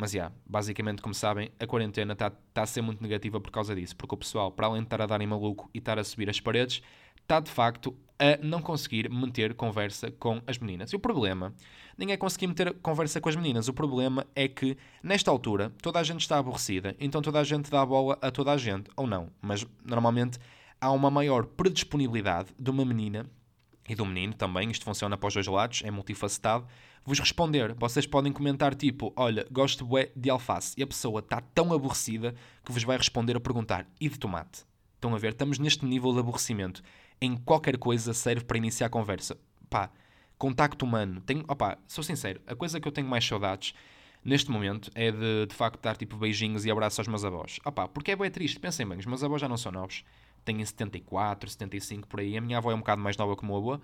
Mas, 0.00 0.14
yeah, 0.14 0.32
basicamente, 0.46 1.02
como 1.02 1.12
sabem, 1.12 1.50
a 1.58 1.66
quarentena 1.66 2.12
está 2.12 2.30
tá 2.30 2.62
a 2.62 2.66
ser 2.66 2.80
muito 2.82 3.02
negativa 3.02 3.40
por 3.40 3.50
causa 3.50 3.74
disso, 3.74 3.96
porque 3.96 4.14
o 4.14 4.18
pessoal, 4.18 4.52
para 4.52 4.68
além 4.68 4.82
de 4.82 4.86
estar 4.86 5.02
a 5.02 5.06
dar 5.06 5.20
em 5.20 5.26
maluco 5.26 5.68
e 5.74 5.78
estar 5.78 5.98
a 5.98 6.04
subir 6.04 6.30
as 6.30 6.38
paredes, 6.38 6.80
está, 7.20 7.40
de 7.40 7.50
facto, 7.50 7.96
a 8.16 8.38
não 8.40 8.62
conseguir 8.62 9.10
manter 9.10 9.54
conversa 9.54 10.08
com 10.12 10.40
as 10.46 10.56
meninas. 10.56 10.92
E 10.92 10.96
o 10.96 11.00
problema 11.00 11.52
nem 11.96 12.12
é 12.12 12.16
conseguir 12.16 12.46
meter 12.46 12.72
conversa 12.74 13.20
com 13.20 13.28
as 13.28 13.34
meninas, 13.34 13.66
o 13.66 13.72
problema 13.72 14.24
é 14.36 14.46
que, 14.46 14.78
nesta 15.02 15.32
altura, 15.32 15.72
toda 15.82 15.98
a 15.98 16.02
gente 16.04 16.20
está 16.20 16.38
aborrecida, 16.38 16.94
então 17.00 17.20
toda 17.20 17.40
a 17.40 17.44
gente 17.44 17.68
dá 17.68 17.82
a 17.82 17.86
bola 17.86 18.16
a 18.22 18.30
toda 18.30 18.52
a 18.52 18.56
gente, 18.56 18.88
ou 18.96 19.04
não, 19.04 19.32
mas, 19.42 19.66
normalmente, 19.84 20.38
há 20.80 20.92
uma 20.92 21.10
maior 21.10 21.44
predisponibilidade 21.44 22.50
de 22.56 22.70
uma 22.70 22.84
menina 22.84 23.26
e 23.88 23.96
do 23.96 24.06
menino 24.06 24.32
também, 24.32 24.70
isto 24.70 24.84
funciona 24.84 25.16
para 25.16 25.26
os 25.26 25.34
dois 25.34 25.46
lados, 25.48 25.82
é 25.84 25.90
multifacetado, 25.90 26.66
vos 27.08 27.18
responder. 27.18 27.74
Vocês 27.74 28.06
podem 28.06 28.32
comentar 28.32 28.74
tipo, 28.74 29.12
olha, 29.16 29.46
gosto 29.50 29.86
de 30.14 30.30
alface. 30.30 30.74
E 30.76 30.82
a 30.82 30.86
pessoa 30.86 31.20
está 31.20 31.40
tão 31.40 31.72
aborrecida 31.72 32.34
que 32.64 32.70
vos 32.70 32.84
vai 32.84 32.96
responder 32.96 33.36
a 33.36 33.40
perguntar, 33.40 33.86
e 34.00 34.08
de 34.08 34.18
tomate? 34.18 34.64
Estão 34.94 35.14
a 35.14 35.18
ver? 35.18 35.32
Estamos 35.32 35.58
neste 35.58 35.84
nível 35.84 36.12
de 36.12 36.20
aborrecimento. 36.20 36.82
Em 37.20 37.36
qualquer 37.36 37.78
coisa 37.78 38.12
serve 38.12 38.44
para 38.44 38.58
iniciar 38.58 38.86
a 38.88 38.90
conversa. 38.90 39.36
Pá, 39.70 39.90
contacto 40.36 40.84
humano. 40.84 41.20
Tenho, 41.20 41.44
opá, 41.48 41.78
sou 41.86 42.04
sincero, 42.04 42.40
a 42.46 42.54
coisa 42.54 42.80
que 42.80 42.86
eu 42.86 42.92
tenho 42.92 43.08
mais 43.08 43.26
saudades 43.26 43.74
neste 44.24 44.50
momento 44.50 44.90
é 44.94 45.10
de, 45.10 45.46
de 45.46 45.54
facto 45.54 45.80
dar 45.80 45.96
tipo 45.96 46.16
beijinhos 46.16 46.64
e 46.64 46.70
abraços 46.70 46.98
aos 46.98 47.08
meus 47.08 47.24
avós. 47.24 47.58
Opá, 47.64 47.88
porque 47.88 48.12
é 48.12 48.16
bem 48.16 48.30
triste, 48.30 48.60
pensem 48.60 48.86
bem, 48.86 48.98
os 48.98 49.06
meus 49.06 49.24
avós 49.24 49.40
já 49.40 49.48
não 49.48 49.56
são 49.56 49.72
novos 49.72 50.04
tem 50.44 50.64
74, 50.64 51.50
75 51.50 52.08
por 52.08 52.20
aí. 52.20 52.36
A 52.36 52.40
minha 52.40 52.58
avó 52.58 52.70
é 52.72 52.74
um 52.74 52.78
bocado 52.78 53.02
mais 53.02 53.16
nova 53.16 53.36
que 53.36 53.42
o 53.42 53.46
meu 53.46 53.56
avô. 53.56 53.80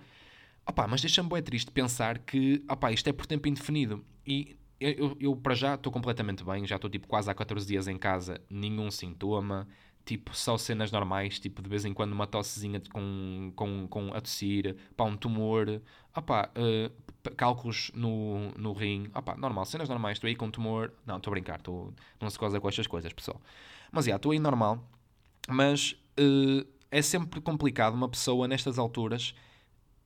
Opa, 0.66 0.86
mas 0.86 1.00
deixa-me 1.00 1.28
bem 1.28 1.42
triste 1.42 1.70
pensar 1.70 2.18
que 2.18 2.64
opa, 2.68 2.90
isto 2.90 3.08
é 3.08 3.12
por 3.12 3.26
tempo 3.26 3.48
indefinido. 3.48 4.04
E 4.26 4.56
eu, 4.80 4.90
eu, 4.92 5.16
eu 5.20 5.36
para 5.36 5.54
já 5.54 5.74
estou 5.74 5.92
completamente 5.92 6.42
bem, 6.44 6.66
já 6.66 6.76
estou 6.76 6.90
tipo 6.90 7.06
quase 7.06 7.30
há 7.30 7.34
14 7.34 7.66
dias 7.66 7.86
em 7.86 7.98
casa, 7.98 8.40
nenhum 8.50 8.90
sintoma, 8.90 9.68
tipo 10.04 10.36
só 10.36 10.56
cenas 10.58 10.90
normais, 10.90 11.38
tipo 11.38 11.62
de 11.62 11.68
vez 11.68 11.84
em 11.84 11.92
quando 11.92 12.12
uma 12.12 12.26
tossezinha 12.26 12.80
com, 12.92 13.52
com, 13.54 13.86
com 13.88 14.14
a 14.14 14.20
tossir, 14.20 14.76
um 14.98 15.16
tumor, 15.16 15.80
opa, 16.14 16.50
uh, 16.56 17.30
cálculos 17.36 17.90
no, 17.94 18.50
no 18.52 18.72
rim, 18.72 19.10
opa, 19.14 19.36
normal, 19.36 19.64
cenas 19.64 19.88
normais, 19.88 20.16
estou 20.16 20.28
aí 20.28 20.36
com 20.36 20.50
tumor, 20.50 20.92
não, 21.06 21.16
estou 21.16 21.30
a 21.30 21.32
brincar, 21.32 21.58
estou, 21.58 21.92
não 22.20 22.28
se 22.28 22.38
goza 22.38 22.60
com 22.60 22.68
estas 22.68 22.86
coisas, 22.86 23.12
pessoal. 23.12 23.40
Mas 23.92 24.06
já, 24.06 24.16
estou 24.16 24.32
aí 24.32 24.38
normal, 24.38 24.82
mas 25.48 25.92
uh, 26.18 26.66
é 26.90 27.00
sempre 27.02 27.40
complicado 27.40 27.94
uma 27.94 28.08
pessoa 28.08 28.46
nestas 28.48 28.78
alturas 28.78 29.34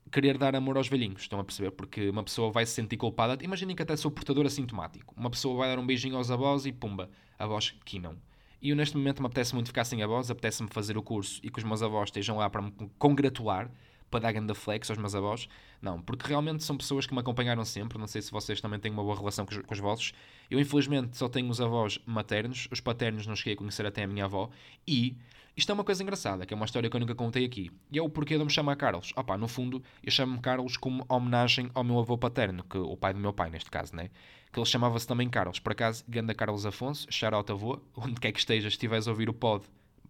querer 0.08 0.38
dar 0.38 0.54
amor 0.54 0.76
aos 0.76 0.88
velhinhos, 0.88 1.22
estão 1.22 1.38
a 1.40 1.44
perceber? 1.44 1.70
Porque 1.70 2.08
uma 2.08 2.22
pessoa 2.22 2.50
vai 2.50 2.64
se 2.66 2.72
sentir 2.72 2.96
culpada. 2.96 3.42
Imaginem 3.42 3.74
que 3.74 3.82
até 3.82 3.96
sou 3.96 4.10
portador 4.10 4.46
assintomático. 4.46 5.14
Uma 5.16 5.30
pessoa 5.30 5.56
vai 5.56 5.68
dar 5.68 5.78
um 5.78 5.86
beijinho 5.86 6.16
aos 6.16 6.30
avós 6.30 6.66
e 6.66 6.72
pumba, 6.72 7.10
avós 7.38 7.74
que 7.84 7.98
não. 7.98 8.16
E 8.60 8.70
eu 8.70 8.76
neste 8.76 8.96
momento 8.96 9.20
me 9.20 9.26
apetece 9.26 9.54
muito 9.54 9.68
ficar 9.68 9.84
sem 9.84 10.02
avós, 10.02 10.30
apetece-me 10.30 10.68
fazer 10.68 10.98
o 10.98 11.02
curso 11.02 11.40
e 11.44 11.50
que 11.50 11.58
os 11.58 11.64
meus 11.64 11.82
avós 11.82 12.08
estejam 12.08 12.36
lá 12.36 12.50
para 12.50 12.62
me 12.62 12.72
congratular, 12.98 13.70
para 14.10 14.20
dar 14.20 14.32
ganda 14.32 14.54
flex 14.54 14.90
aos 14.90 14.98
meus 14.98 15.14
avós. 15.14 15.48
Não, 15.80 16.00
porque 16.00 16.26
realmente 16.26 16.64
são 16.64 16.76
pessoas 16.76 17.06
que 17.06 17.14
me 17.14 17.20
acompanharam 17.20 17.64
sempre. 17.64 17.98
Não 17.98 18.06
sei 18.06 18.22
se 18.22 18.30
vocês 18.30 18.60
também 18.60 18.80
têm 18.80 18.92
uma 18.92 19.02
boa 19.02 19.16
relação 19.16 19.44
com 19.46 19.52
os, 19.52 19.58
com 19.58 19.74
os 19.74 19.80
vossos. 19.80 20.12
Eu, 20.50 20.58
infelizmente, 20.58 21.16
só 21.16 21.28
tenho 21.28 21.48
os 21.48 21.60
avós 21.60 21.98
maternos. 22.06 22.68
Os 22.70 22.80
paternos 22.80 23.26
não 23.26 23.36
cheguei 23.36 23.54
a 23.54 23.56
conhecer 23.56 23.86
até 23.86 24.04
a 24.04 24.06
minha 24.06 24.24
avó. 24.24 24.50
E 24.86 25.16
isto 25.58 25.70
é 25.70 25.74
uma 25.74 25.82
coisa 25.82 26.00
engraçada, 26.04 26.46
que 26.46 26.54
é 26.54 26.56
uma 26.56 26.66
história 26.66 26.88
que 26.88 26.94
eu 26.94 27.00
nunca 27.00 27.16
contei 27.16 27.44
aqui. 27.44 27.68
E 27.90 27.98
é 27.98 28.02
o 28.02 28.08
porquê 28.08 28.34
de 28.34 28.40
eu 28.40 28.44
me 28.46 28.52
chamar 28.52 28.76
Carlos. 28.76 29.12
Opá, 29.16 29.36
no 29.36 29.48
fundo, 29.48 29.82
eu 30.04 30.10
chamo-me 30.12 30.40
Carlos 30.40 30.76
como 30.76 31.04
homenagem 31.08 31.68
ao 31.74 31.82
meu 31.82 31.98
avô 31.98 32.16
paterno, 32.16 32.62
que 32.62 32.78
o 32.78 32.96
pai 32.96 33.12
do 33.12 33.18
meu 33.18 33.32
pai, 33.32 33.50
neste 33.50 33.68
caso, 33.68 33.96
né? 33.96 34.08
Que 34.52 34.60
ele 34.60 34.66
chamava-se 34.66 35.04
também 35.04 35.28
Carlos. 35.28 35.58
Por 35.58 35.72
acaso, 35.72 36.04
Ganda 36.08 36.32
Carlos 36.32 36.64
Afonso, 36.64 37.08
shout 37.10 37.50
avô, 37.50 37.80
onde 37.96 38.20
quer 38.20 38.30
que 38.30 38.38
estejas, 38.38 38.74
estiveres 38.74 39.08
a 39.08 39.10
ouvir 39.10 39.28
o 39.28 39.34
pod, 39.34 39.64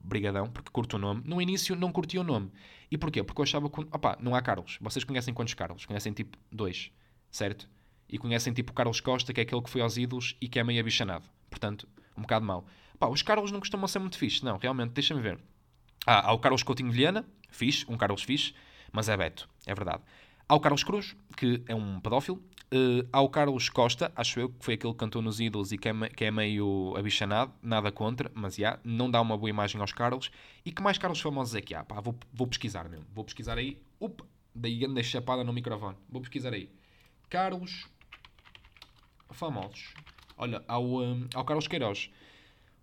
brigadão, 0.09 0.49
porque 0.50 0.71
curto 0.71 0.97
o 0.97 0.99
nome. 0.99 1.23
No 1.25 1.41
início 1.41 1.77
não 1.77 1.93
curti 1.93 2.19
o 2.19 2.25
nome. 2.25 2.50
E 2.91 2.97
porquê? 2.99 3.23
Porque 3.23 3.41
eu 3.41 3.45
achava 3.45 3.69
que, 3.69 3.81
opá, 3.81 4.17
não 4.21 4.35
há 4.35 4.43
Carlos. 4.43 4.79
Vocês 4.81 5.05
conhecem 5.05 5.35
quantos 5.35 5.55
Carlos? 5.55 5.87
Conhecem 5.87 6.12
tipo 6.12 6.37
dois, 6.50 6.91
certo? 7.31 7.69
E 8.09 8.19
conhecem 8.19 8.53
tipo 8.53 8.73
Carlos 8.73 9.00
Costa, 9.00 9.33
que 9.33 9.41
é 9.41 9.43
aquele 9.43 9.62
que 9.62 9.71
foi 9.71 9.81
aos 9.81 9.97
ídolos 9.97 10.37
e 10.41 10.49
que 10.49 10.59
é 10.59 10.65
meio 10.65 10.81
abichanado. 10.81 11.27
Portanto, 11.50 11.87
um 12.17 12.23
bocado 12.23 12.45
mau. 12.45 12.67
Pá, 12.99 13.07
os 13.09 13.23
Carlos 13.23 13.53
não 13.53 13.61
costumam 13.61 13.87
ser 13.87 14.00
muito 14.00 14.19
fixos, 14.19 14.43
não, 14.43 14.57
realmente, 14.57 14.93
deixa-me 14.93 15.21
ver. 15.21 15.38
Ah, 16.07 16.29
há 16.29 16.33
o 16.33 16.38
Carlos 16.38 16.62
Coutinho 16.62 16.91
Vilhena, 16.91 17.25
fixe, 17.49 17.85
um 17.88 17.97
Carlos 17.97 18.23
fixe, 18.23 18.55
mas 18.93 19.09
é 19.09 19.17
Beto, 19.17 19.49
é 19.67 19.75
verdade. 19.75 20.03
Há 20.50 20.55
o 20.55 20.61
Carlos 20.61 20.83
Cruz, 20.83 21.14
que 21.37 21.62
é 21.69 21.75
um 21.75 22.00
pedófilo. 22.00 22.43
Uh, 22.73 23.07
há 23.12 23.21
o 23.21 23.28
Carlos 23.28 23.69
Costa, 23.69 24.11
acho 24.17 24.40
eu, 24.40 24.49
que 24.49 24.64
foi 24.64 24.75
aquele 24.75 24.95
que 24.95 24.99
cantou 24.99 25.21
nos 25.21 25.40
Ídolos 25.40 25.73
e 25.73 25.78
que 25.78 25.90
é, 25.90 26.09
que 26.09 26.25
é 26.25 26.31
meio 26.31 26.95
abichanado, 26.97 27.52
nada 27.62 27.93
contra, 27.93 28.31
mas 28.35 28.57
já, 28.57 28.62
yeah, 28.62 28.81
não 28.83 29.11
dá 29.11 29.21
uma 29.21 29.37
boa 29.37 29.50
imagem 29.50 29.78
aos 29.78 29.93
Carlos. 29.93 30.31
E 30.64 30.73
que 30.73 30.81
mais 30.81 30.97
Carlos 30.97 31.21
famosos 31.21 31.55
é 31.55 31.61
que 31.61 31.75
há? 31.75 31.85
Pá, 31.85 32.00
vou, 32.00 32.14
vou 32.33 32.47
pesquisar 32.47 32.88
mesmo, 32.88 33.05
vou 33.14 33.25
pesquisar 33.25 33.59
aí. 33.59 33.78
Upa, 34.00 34.25
daí 34.55 34.87
anda 34.87 35.02
chapada 35.02 35.45
no 35.45 35.52
microfone. 35.52 35.97
Vou 36.09 36.23
pesquisar 36.23 36.55
aí. 36.55 36.71
Carlos 37.28 37.87
famosos. 39.31 39.93
Olha, 40.38 40.62
há 40.67 40.78
o, 40.78 41.02
um, 41.02 41.26
há 41.35 41.40
o 41.43 41.45
Carlos 41.45 41.69
Queiroz. 41.69 42.11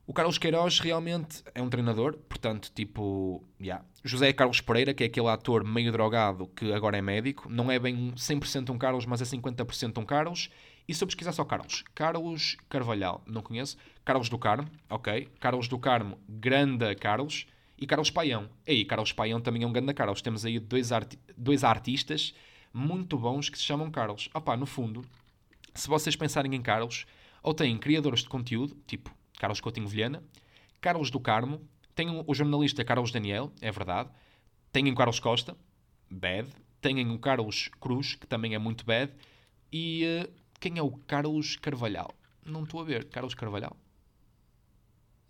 O 0.08 0.14
Carlos 0.14 0.38
Queiroz 0.38 0.80
realmente 0.80 1.44
é 1.56 1.62
um 1.64 1.70
treinador, 1.70 2.16
portanto, 2.30 2.72
tipo, 2.76 3.44
yeah. 3.60 3.84
José 4.04 4.32
Carlos 4.34 4.62
Pereira, 4.62 4.94
que 4.94 5.04
é 5.04 5.08
aquele 5.08 5.30
ator 5.30 5.64
meio 5.64 5.92
drogado 5.92 6.46
que 6.56 6.72
agora 6.72 6.96
é 6.96 7.02
médico, 7.02 7.50
não 7.50 7.72
é 7.72 7.80
bem 7.80 8.12
100% 8.16 8.70
um 8.70 8.78
Carlos, 8.78 9.08
mas 9.08 9.20
é 9.20 9.26
50% 9.26 9.98
um 9.98 10.06
Carlos. 10.06 10.52
E 10.88 10.94
se 10.94 11.04
eu 11.04 11.08
pesquisar 11.08 11.32
só 11.32 11.44
Carlos? 11.44 11.84
Carlos 11.96 12.56
Carvalhal, 12.70 13.24
não 13.26 13.42
conheço. 13.42 13.78
Carlos 14.04 14.30
do 14.30 14.38
Carmo, 14.38 14.70
ok. 14.88 15.28
Carlos 15.40 15.68
do 15.68 15.80
Carmo, 15.80 16.20
grande 16.30 16.94
Carlos. 16.96 17.48
E 17.76 17.88
Carlos 17.88 18.12
Paião. 18.12 18.48
E 18.66 18.72
aí, 18.72 18.86
Carlos 18.86 19.12
Paião 19.12 19.42
também 19.42 19.64
é 19.64 19.68
um 19.68 19.74
grande 19.74 19.94
Carlos. 19.94 20.22
Temos 20.22 20.46
aí 20.46 20.60
dois, 20.60 20.92
arti 20.92 21.20
dois 21.36 21.64
artistas 21.64 22.34
muito 22.72 23.18
bons 23.18 23.50
que 23.50 23.58
se 23.58 23.64
chamam 23.64 23.90
Carlos. 23.90 24.30
Opá, 24.34 24.56
no 24.56 24.66
fundo, 24.66 25.04
se 25.74 25.88
vocês 25.88 26.16
pensarem 26.16 26.54
em 26.54 26.62
Carlos, 26.62 27.06
ou 27.42 27.54
têm 27.54 27.78
criadores 27.78 28.22
de 28.22 28.30
conteúdo, 28.30 28.76
tipo 28.88 29.15
Carlos 29.38 29.62
Coutinho 29.62 29.88
Vilhena, 29.88 30.24
Carlos 30.82 31.10
do 31.10 31.20
Carmo, 31.20 31.62
tem 31.94 32.10
o 32.10 32.34
jornalista 32.34 32.84
Carlos 32.84 33.12
Daniel, 33.12 33.52
é 33.62 33.72
verdade, 33.72 34.10
tem 34.72 34.90
o 34.90 34.96
Carlos 34.96 35.20
Costa, 35.20 35.56
bad, 36.10 36.50
tem 36.82 37.10
o 37.10 37.18
Carlos 37.18 37.70
Cruz, 37.80 38.16
que 38.16 38.28
também 38.28 38.54
é 38.54 38.60
muito 38.60 38.86
bad, 38.86 39.12
e 39.72 40.04
uh, 40.06 40.32
quem 40.60 40.78
é 40.78 40.82
o 40.82 40.92
Carlos 40.92 41.56
Carvalhal? 41.56 42.14
Não 42.46 42.64
estou 42.64 42.82
a 42.82 42.84
ver, 42.84 43.06
Carlos 43.06 43.34
Carvalhal? 43.34 43.76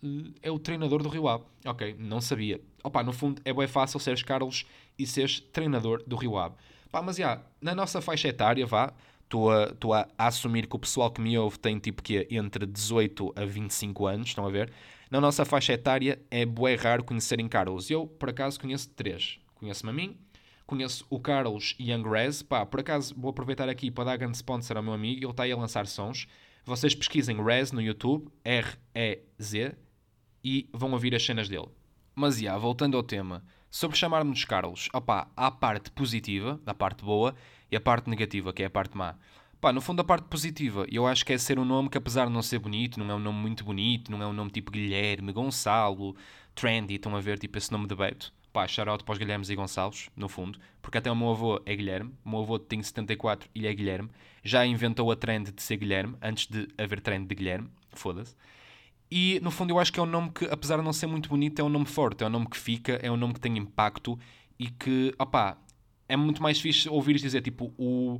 Uh, 0.04 0.34
é 0.42 0.52
o 0.52 0.60
treinador 0.60 1.02
do 1.02 1.10
Rio 1.10 1.28
Ave. 1.28 1.46
Ok, 1.66 1.96
não 1.98 2.20
sabia. 2.20 2.60
Opa, 2.84 3.04
no 3.04 3.14
fundo 3.14 3.42
é 3.46 3.54
bem 3.54 3.68
fácil 3.68 4.00
seres 4.00 4.24
Carlos 4.24 4.66
e 4.98 5.08
seres 5.08 5.40
treinador 5.40 6.04
do 6.06 6.16
Rio 6.16 6.38
Ave. 6.38 6.56
Pá, 6.92 7.02
mas 7.02 7.18
já, 7.18 7.42
na 7.62 7.74
nossa 7.74 8.02
faixa 8.02 8.28
etária, 8.28 8.66
vá, 8.66 8.94
Estou 9.25 9.94
a, 9.94 10.08
a 10.17 10.27
assumir 10.27 10.67
que 10.67 10.75
o 10.75 10.79
pessoal 10.79 11.12
que 11.12 11.20
me 11.20 11.38
ouve 11.38 11.60
tem 11.60 11.77
tipo 11.79 12.01
que 12.01 12.27
entre 12.29 12.65
18 12.65 13.34
a 13.36 13.46
25 13.46 14.05
anos, 14.05 14.27
estão 14.29 14.46
a 14.46 14.50
ver? 14.50 14.72
Na 15.10 15.20
nossa 15.22 15.46
faixa 15.46 15.74
etária 15.74 16.20
é 16.32 16.46
bué 16.46 16.75
raro 16.75 17.03
conhecerem 17.03 17.48
Carlos. 17.48 17.89
Eu, 17.89 18.08
por 18.08 18.29
acaso, 18.29 18.60
conheço 18.60 18.89
três. 18.89 19.39
Conheço-me 19.55 19.89
a 19.89 19.94
mim, 19.94 20.17
conheço 20.65 21.05
o 21.10 21.20
Carlos 21.20 21.75
Young 21.79 22.03
Rez. 22.10 22.41
Pá, 22.41 22.65
por 22.65 22.79
acaso, 22.79 23.13
vou 23.17 23.29
aproveitar 23.29 23.70
aqui 23.70 23.89
para 23.91 24.05
dar 24.05 24.17
grande 24.17 24.38
sponsor 24.38 24.77
ao 24.77 24.84
meu 24.84 24.94
amigo. 24.94 25.24
Ele 25.24 25.32
está 25.32 25.44
aí 25.44 25.51
a 25.51 25.58
lançar 25.58 25.88
sons. 25.88 26.27
Vocês 26.65 26.96
pesquisem 26.96 27.44
Rez 27.44 27.72
no 27.72 27.82
YouTube, 27.82 28.27
R-E-Z, 28.44 29.75
e 30.44 30.70
vão 30.74 30.91
ouvir 30.91 31.13
as 31.13 31.24
cenas 31.24 31.48
dele. 31.48 31.70
Mas, 32.15 32.39
já, 32.39 32.58
voltando 32.58 32.98
ao 32.98 33.03
tema, 33.03 33.44
sobre 33.75 33.98
chamar-nos 33.98 34.46
Carlos, 34.46 34.88
opá, 34.94 35.27
há 35.36 35.48
a 35.48 35.51
parte 35.51 35.91
positiva, 35.91 36.58
a 36.65 36.74
parte 36.74 37.03
boa, 37.03 37.36
e 37.70 37.75
a 37.75 37.82
parte 37.82 38.10
negativa, 38.10 38.53
que 38.53 38.63
é 38.63 38.67
a 38.67 38.70
parte 38.70 38.96
má. 38.96 39.15
Pá, 39.60 39.74
no 39.74 39.82
fundo, 39.82 40.00
a 40.00 40.03
parte 40.05 40.29
positiva, 40.29 40.86
eu 40.89 41.05
acho 41.05 41.25
que 41.25 41.34
é 41.34 41.38
ser 41.38 41.60
um 41.60 41.65
nome 41.65 41.89
que, 41.89 41.98
apesar 41.98 42.27
de 42.27 42.32
não 42.32 42.41
ser 42.41 42.58
bonito, 42.60 42.98
não 42.98 43.12
é 43.12 43.15
um 43.15 43.20
nome 43.20 43.38
muito 43.38 43.65
bonito, 43.65 44.10
não 44.10 44.24
é 44.24 44.25
um 44.25 44.32
nome 44.32 44.50
tipo 44.50 44.72
Guilherme, 44.72 45.34
Gonçalo, 45.34 46.15
Trendy, 46.55 46.96
estão 46.96 47.13
a 47.17 47.20
ver, 47.20 47.38
tipo 47.38 47.58
esse 47.58 47.70
nome 47.70 47.86
de 47.86 47.96
Beto. 47.96 48.32
Pá, 48.53 48.65
shout 48.65 49.03
para 49.03 49.12
os 49.12 49.17
Guilhermes 49.17 49.50
e 49.50 49.55
Gonçalos, 49.55 50.10
no 50.15 50.29
fundo, 50.29 50.58
porque 50.82 50.98
até 50.98 51.12
o 51.12 51.15
meu 51.15 51.32
avô 51.32 51.62
é 51.65 51.75
Guilherme, 51.75 52.13
o 52.24 52.29
meu 52.29 52.39
avô 52.44 52.58
tem 52.58 52.82
74 52.82 53.50
e 53.53 53.67
é 53.67 53.74
Guilherme, 53.74 54.10
já 54.41 54.65
inventou 54.65 55.12
a 55.12 55.17
trend 55.17 55.51
de 55.51 55.62
ser 55.62 55.75
Guilherme, 55.75 56.15
antes 56.22 56.48
de 56.48 56.65
haver 56.77 57.01
trend 57.01 57.27
de 57.27 57.36
Guilherme, 57.36 57.70
foda-se. 57.91 58.38
E 59.10 59.40
no 59.42 59.52
fundo 59.52 59.72
eu 59.72 59.80
acho 59.80 59.94
que 59.94 60.00
é 60.00 60.04
um 60.04 60.08
nome 60.08 60.32
que, 60.32 60.46
apesar 60.46 60.78
de 60.78 60.84
não 60.84 60.94
ser 60.94 61.08
muito 61.08 61.30
bonito, 61.30 61.60
é 61.60 61.64
um 61.64 61.70
nome 61.70 61.86
forte, 61.86 62.24
é 62.24 62.28
um 62.28 62.30
nome 62.30 62.48
que 62.48 62.58
fica, 62.58 62.94
é 63.02 63.12
um 63.12 63.18
nome 63.18 63.34
que 63.34 63.40
tem 63.40 63.58
impacto 63.58 64.20
e 64.58 64.70
que, 64.70 65.14
opá, 65.20 65.58
é 66.08 66.16
muito 66.16 66.42
mais 66.42 66.60
fixe 66.60 66.90
ouvir 66.90 67.16
dizer 67.16 67.42
tipo 67.42 67.74
o 67.78 68.16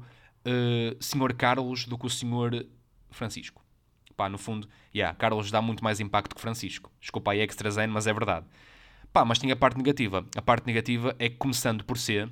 uh, 0.46 1.04
Senhor 1.04 1.34
Carlos 1.34 1.86
do 1.86 1.98
que 1.98 2.06
o 2.06 2.10
Senhor 2.10 2.66
Francisco. 3.10 3.64
Pá, 4.16 4.30
no 4.30 4.38
fundo, 4.38 4.70
yeah, 4.96 5.14
Carlos 5.16 5.52
dá 5.52 5.62
muito 5.62 5.84
mais 5.84 6.00
impacto 6.00 6.36
que 6.36 6.42
Francisco. 6.42 6.90
Desculpa 7.02 7.32
aí, 7.32 7.42
extra 7.42 7.70
zen, 7.70 7.88
mas 7.88 8.08
é 8.08 8.14
verdade. 8.14 8.46
Pá, 9.12 9.26
mas 9.26 9.40
tinha 9.40 9.54
a 9.54 9.58
parte 9.58 9.78
negativa. 9.78 10.26
A 10.36 10.42
parte 10.42 10.66
negativa 10.66 11.16
é 11.20 11.28
que, 11.30 11.36
começando 11.36 11.84
por 11.84 11.98
ser, 11.98 12.30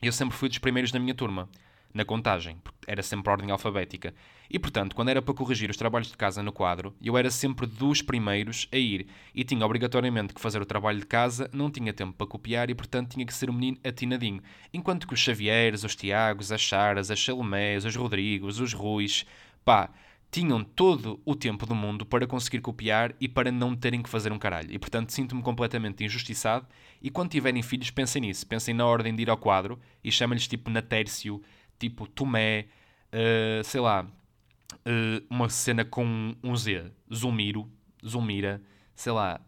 eu 0.00 0.12
sempre 0.12 0.36
fui 0.36 0.48
dos 0.48 0.58
primeiros 0.58 0.92
na 0.92 0.98
minha 0.98 1.14
turma 1.14 1.48
na 1.92 2.04
contagem, 2.04 2.56
porque 2.62 2.78
era 2.86 3.02
sempre 3.02 3.30
ordem 3.30 3.50
alfabética. 3.50 4.14
E 4.50 4.58
portanto, 4.58 4.94
quando 4.94 5.08
era 5.08 5.22
para 5.22 5.34
corrigir 5.34 5.70
os 5.70 5.76
trabalhos 5.76 6.08
de 6.08 6.16
casa 6.16 6.42
no 6.42 6.52
quadro, 6.52 6.94
eu 7.02 7.16
era 7.16 7.30
sempre 7.30 7.66
dos 7.66 8.02
primeiros 8.02 8.68
a 8.72 8.76
ir 8.76 9.06
e 9.34 9.44
tinha 9.44 9.64
obrigatoriamente 9.64 10.34
que 10.34 10.40
fazer 10.40 10.60
o 10.60 10.66
trabalho 10.66 11.00
de 11.00 11.06
casa, 11.06 11.48
não 11.52 11.70
tinha 11.70 11.92
tempo 11.92 12.12
para 12.12 12.26
copiar 12.26 12.68
e 12.70 12.74
portanto 12.74 13.12
tinha 13.12 13.24
que 13.24 13.34
ser 13.34 13.48
um 13.48 13.54
menino 13.54 13.78
atinadinho. 13.84 14.42
Enquanto 14.72 15.06
que 15.06 15.14
os 15.14 15.20
Xavieres, 15.20 15.84
os 15.84 15.96
Tiagos, 15.96 16.52
as 16.52 16.60
Charas, 16.60 17.10
as 17.10 17.22
Salomés, 17.22 17.84
os 17.84 17.96
Rodrigos, 17.96 18.60
os 18.60 18.72
Ruis, 18.72 19.24
pá, 19.64 19.90
tinham 20.32 20.64
todo 20.64 21.20
o 21.26 21.36
tempo 21.36 21.66
do 21.66 21.74
mundo 21.74 22.06
para 22.06 22.26
conseguir 22.26 22.62
copiar 22.62 23.14
e 23.20 23.28
para 23.28 23.52
não 23.52 23.76
terem 23.76 24.02
que 24.02 24.08
fazer 24.08 24.32
um 24.32 24.38
caralho. 24.38 24.72
E 24.72 24.78
portanto 24.78 25.10
sinto-me 25.10 25.42
completamente 25.42 26.02
injustiçado. 26.02 26.66
E 27.02 27.10
quando 27.10 27.30
tiverem 27.30 27.62
filhos, 27.62 27.90
pensem 27.90 28.22
nisso. 28.22 28.46
Pensem 28.46 28.72
na 28.72 28.86
ordem 28.86 29.14
de 29.14 29.20
ir 29.20 29.28
ao 29.28 29.36
quadro 29.36 29.78
e 30.02 30.10
chamem-lhes 30.10 30.48
tipo 30.48 30.70
Natércio, 30.70 31.42
tipo 31.82 32.06
Tomé, 32.06 32.66
uh, 33.12 33.64
sei 33.64 33.80
lá, 33.80 34.04
uh, 34.04 35.26
uma 35.28 35.48
cena 35.48 35.84
com 35.84 36.34
um 36.42 36.56
Z, 36.56 36.92
Zulmiro, 37.12 37.68
Zulmira, 38.06 38.62
sei 38.94 39.10
lá, 39.10 39.40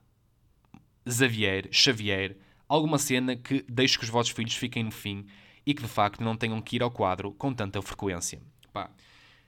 Xavier, 1.09 1.69
Xavier, 1.71 2.37
alguma 2.69 2.99
cena 2.99 3.37
que 3.37 3.65
deixe 3.69 3.97
que 3.97 4.05
os 4.05 4.11
vossos 4.11 4.33
filhos 4.33 4.57
fiquem 4.57 4.83
no 4.83 4.91
fim 4.91 5.25
e 5.65 5.73
que 5.73 5.83
de 5.83 5.89
facto 5.89 6.23
não 6.25 6.37
tenham 6.37 6.61
que 6.61 6.75
ir 6.77 6.83
ao 6.83 6.91
quadro 6.91 7.33
com 7.33 7.55
tanta 7.55 7.81
frequência. 7.81 8.41
Pá. 8.73 8.91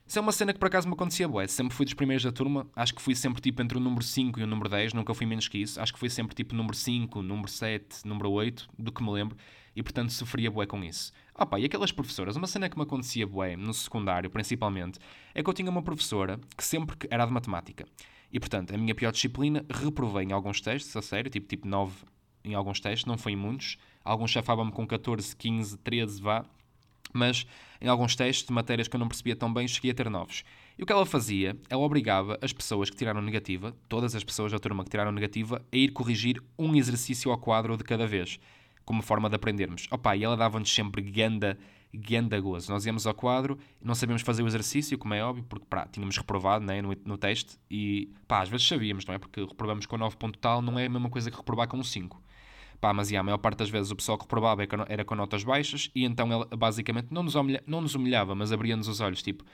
Isso 0.07 0.21
é 0.21 0.23
uma 0.23 0.31
cena 0.31 0.53
que 0.53 0.61
por 0.61 0.67
acaso 0.67 0.87
me 0.87 0.95
acontecia 0.95 1.27
bué. 1.27 1.49
Sempre 1.49 1.75
fui 1.75 1.85
dos 1.85 1.95
primeiros 1.95 2.23
da 2.23 2.31
turma. 2.31 2.69
Acho 2.77 2.95
que 2.95 3.03
fui 3.03 3.17
sempre 3.17 3.43
tipo 3.43 3.61
entre 3.61 3.77
o 3.77 3.81
número 3.81 4.05
5 4.05 4.39
e 4.39 4.45
o 4.45 4.47
número 4.47 4.69
10. 4.69 4.93
Nunca 4.93 5.13
fui 5.13 5.27
menos 5.27 5.49
que 5.49 5.59
isso. 5.59 5.81
Acho 5.81 5.93
que 5.93 5.99
fui 5.99 6.09
sempre 6.09 6.37
tipo 6.37 6.55
número 6.55 6.77
5, 6.77 7.21
número 7.23 7.49
7, 7.49 8.07
número 8.07 8.31
8, 8.31 8.69
do 8.79 8.93
que 8.93 9.03
me 9.03 9.11
lembro 9.11 9.37
e 9.77 9.83
portanto 9.83 10.11
sofria 10.11 10.51
bué 10.51 10.65
com 10.65 10.83
isso. 10.83 11.13
Ah 11.35 11.45
pá, 11.45 11.61
e 11.61 11.67
aquelas 11.67 11.93
professoras, 11.93 12.35
uma 12.35 12.47
cena 12.47 12.69
que 12.69 12.77
me 12.77 12.83
acontecia 12.83 13.27
bué, 13.27 13.55
no 13.57 13.75
secundário 13.75 14.31
principalmente, 14.31 14.99
é 15.35 15.43
que 15.43 15.51
eu 15.51 15.53
tinha 15.53 15.71
uma 15.71 15.83
professora 15.83 16.41
que 16.57 16.65
sempre 16.65 16.97
que 16.97 17.07
era 17.11 17.27
de 17.27 17.33
matemática. 17.33 17.87
E 18.33 18.41
portanto, 18.41 18.75
a 18.75 18.79
minha 18.79 18.95
pior 18.95 19.13
disciplina, 19.13 19.65
reprovei 19.69 20.25
em 20.25 20.33
alguns 20.33 20.63
testes, 20.63 20.97
a 20.97 21.03
sério, 21.03 21.31
tipo, 21.31 21.47
tipo 21.47 21.69
9 21.69 21.95
em 22.43 22.55
alguns 22.55 22.81
testes, 22.81 23.05
não 23.05 23.19
foi 23.19 23.33
em 23.33 23.37
muitos. 23.37 23.77
Alguns 24.05 24.31
chafavam-me 24.31 24.71
com 24.73 24.87
14, 24.87 25.35
15, 25.37 25.79
13, 25.79 26.23
vá. 26.23 26.45
Mas 27.13 27.47
em 27.81 27.89
alguns 27.89 28.15
testes 28.15 28.47
de 28.47 28.53
matérias 28.53 28.89
que 28.89 28.97
eu 28.97 29.01
não 29.01 29.09
percebia 29.09 29.35
tão 29.35 29.53
bem, 29.53 29.67
cheguei 29.67 29.91
a 29.91 29.95
ter 29.95 30.09
novos. 30.09 30.45
E 30.79 30.83
o 30.83 30.87
que 30.87 30.93
ela 30.93 31.05
fazia, 31.05 31.57
ela 31.69 31.83
obrigava 31.83 32.39
as 32.41 32.53
pessoas 32.53 32.89
que 32.89 32.97
tiraram 32.97 33.21
negativa, 33.21 33.75
todas 33.89 34.15
as 34.15 34.23
pessoas 34.23 34.53
da 34.53 34.59
turma 34.59 34.85
que 34.85 34.91
tiraram 34.91 35.11
negativa, 35.13 35.65
a 35.73 35.77
ir 35.77 35.91
corrigir 35.91 36.43
um 36.59 36.75
exercício 36.75 37.31
ao 37.31 37.39
quadro 37.39 37.77
de 37.77 37.85
cada 37.85 38.07
vez 38.07 38.39
como 38.87 39.03
forma 39.03 39.29
de 39.29 39.35
aprendermos. 39.35 39.89
Opa, 39.91 40.17
e 40.17 40.25
ela 40.25 40.37
dava-nos 40.37 40.73
sempre 40.73 41.03
ganda, 41.03 41.59
ganda 41.93 42.41
gozo. 42.41 42.73
Nós 42.73 42.87
íamos 42.87 43.07
ao 43.07 43.13
quadro, 43.13 43.59
não 43.83 43.95
sabíamos 43.95 44.23
fazer 44.23 44.43
o 44.43 44.47
exercício, 44.47 44.97
como 44.97 45.13
é 45.13 45.23
óbvio, 45.23 45.45
porque 45.47 45.67
pá, 45.69 45.87
tínhamos 45.91 46.17
reprovado 46.17 46.65
né, 46.65 46.81
no, 46.81 46.97
no 47.05 47.19
teste 47.19 47.59
e 47.69 48.15
pá, 48.29 48.43
às 48.43 48.49
vezes 48.49 48.67
sabíamos, 48.67 49.05
não 49.05 49.15
é? 49.15 49.19
Porque 49.19 49.45
reprovamos 49.45 49.85
com 49.85 49.99
9 49.99 50.17
ponto 50.17 50.39
tal, 50.39 50.63
não 50.63 50.79
é 50.79 50.87
a 50.87 50.89
mesma 50.89 51.11
coisa 51.11 51.31
que 51.31 51.37
reprovar 51.37 51.69
com 51.69 51.83
5. 51.83 52.23
Pá, 52.81 52.95
mas 52.95 53.11
yeah, 53.11 53.21
a 53.21 53.25
maior 53.25 53.39
parte 53.39 53.59
das 53.59 53.69
vezes 53.69 53.91
o 53.91 53.97
pessoal 53.97 54.17
que 54.17 54.25
reprovava 54.25 54.63
era 54.89 55.05
com 55.05 55.17
notas 55.17 55.43
baixas 55.43 55.91
e 55.95 56.05
então 56.05 56.31
ela 56.31 56.47
basicamente 56.57 57.09
não 57.11 57.25
nos, 57.25 57.35
humilha, 57.35 57.63
não 57.67 57.81
nos 57.81 57.95
humilhava, 57.97 58.35
mas 58.37 58.53
abria-nos 58.53 58.87
os 58.87 59.01
olhos, 59.01 59.21
tipo, 59.21 59.45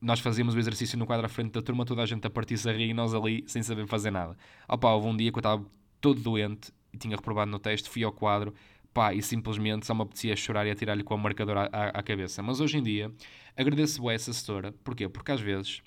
nós 0.00 0.20
fazíamos 0.20 0.54
o 0.54 0.58
exercício 0.58 0.96
no 0.96 1.06
quadro 1.06 1.26
à 1.26 1.28
frente 1.28 1.52
da 1.52 1.62
turma, 1.62 1.84
toda 1.84 2.02
a 2.02 2.06
gente 2.06 2.24
a 2.26 2.30
partir-se 2.30 2.68
a 2.68 2.72
rir 2.72 2.90
e 2.90 2.94
nós 2.94 3.12
ali 3.12 3.42
sem 3.48 3.62
saber 3.62 3.88
fazer 3.88 4.12
nada. 4.12 4.36
Opa, 4.68 4.92
houve 4.92 5.08
um 5.08 5.16
dia 5.16 5.32
que 5.32 5.38
eu 5.38 5.40
estava 5.40 5.64
todo 6.00 6.20
doente 6.20 6.72
tinha 6.98 7.16
reprovado 7.16 7.50
no 7.50 7.58
teste, 7.58 7.88
fui 7.88 8.04
ao 8.04 8.12
quadro, 8.12 8.54
pá, 8.92 9.14
e 9.14 9.22
simplesmente 9.22 9.86
só 9.86 9.94
me 9.94 10.02
apetecia 10.02 10.36
chorar 10.36 10.66
e 10.66 10.70
atirar-lhe 10.70 11.02
com 11.02 11.14
a 11.14 11.16
marcadora 11.16 11.68
à, 11.72 11.88
à, 11.88 12.02
cabeça. 12.02 12.42
Mas 12.42 12.60
hoje 12.60 12.78
em 12.78 12.82
dia, 12.82 13.10
agradeço 13.56 14.06
a 14.08 14.12
essa 14.12 14.30
assessora, 14.30 14.72
porquê? 14.84 15.08
Porque 15.08 15.32
às 15.32 15.40
vezes 15.40 15.82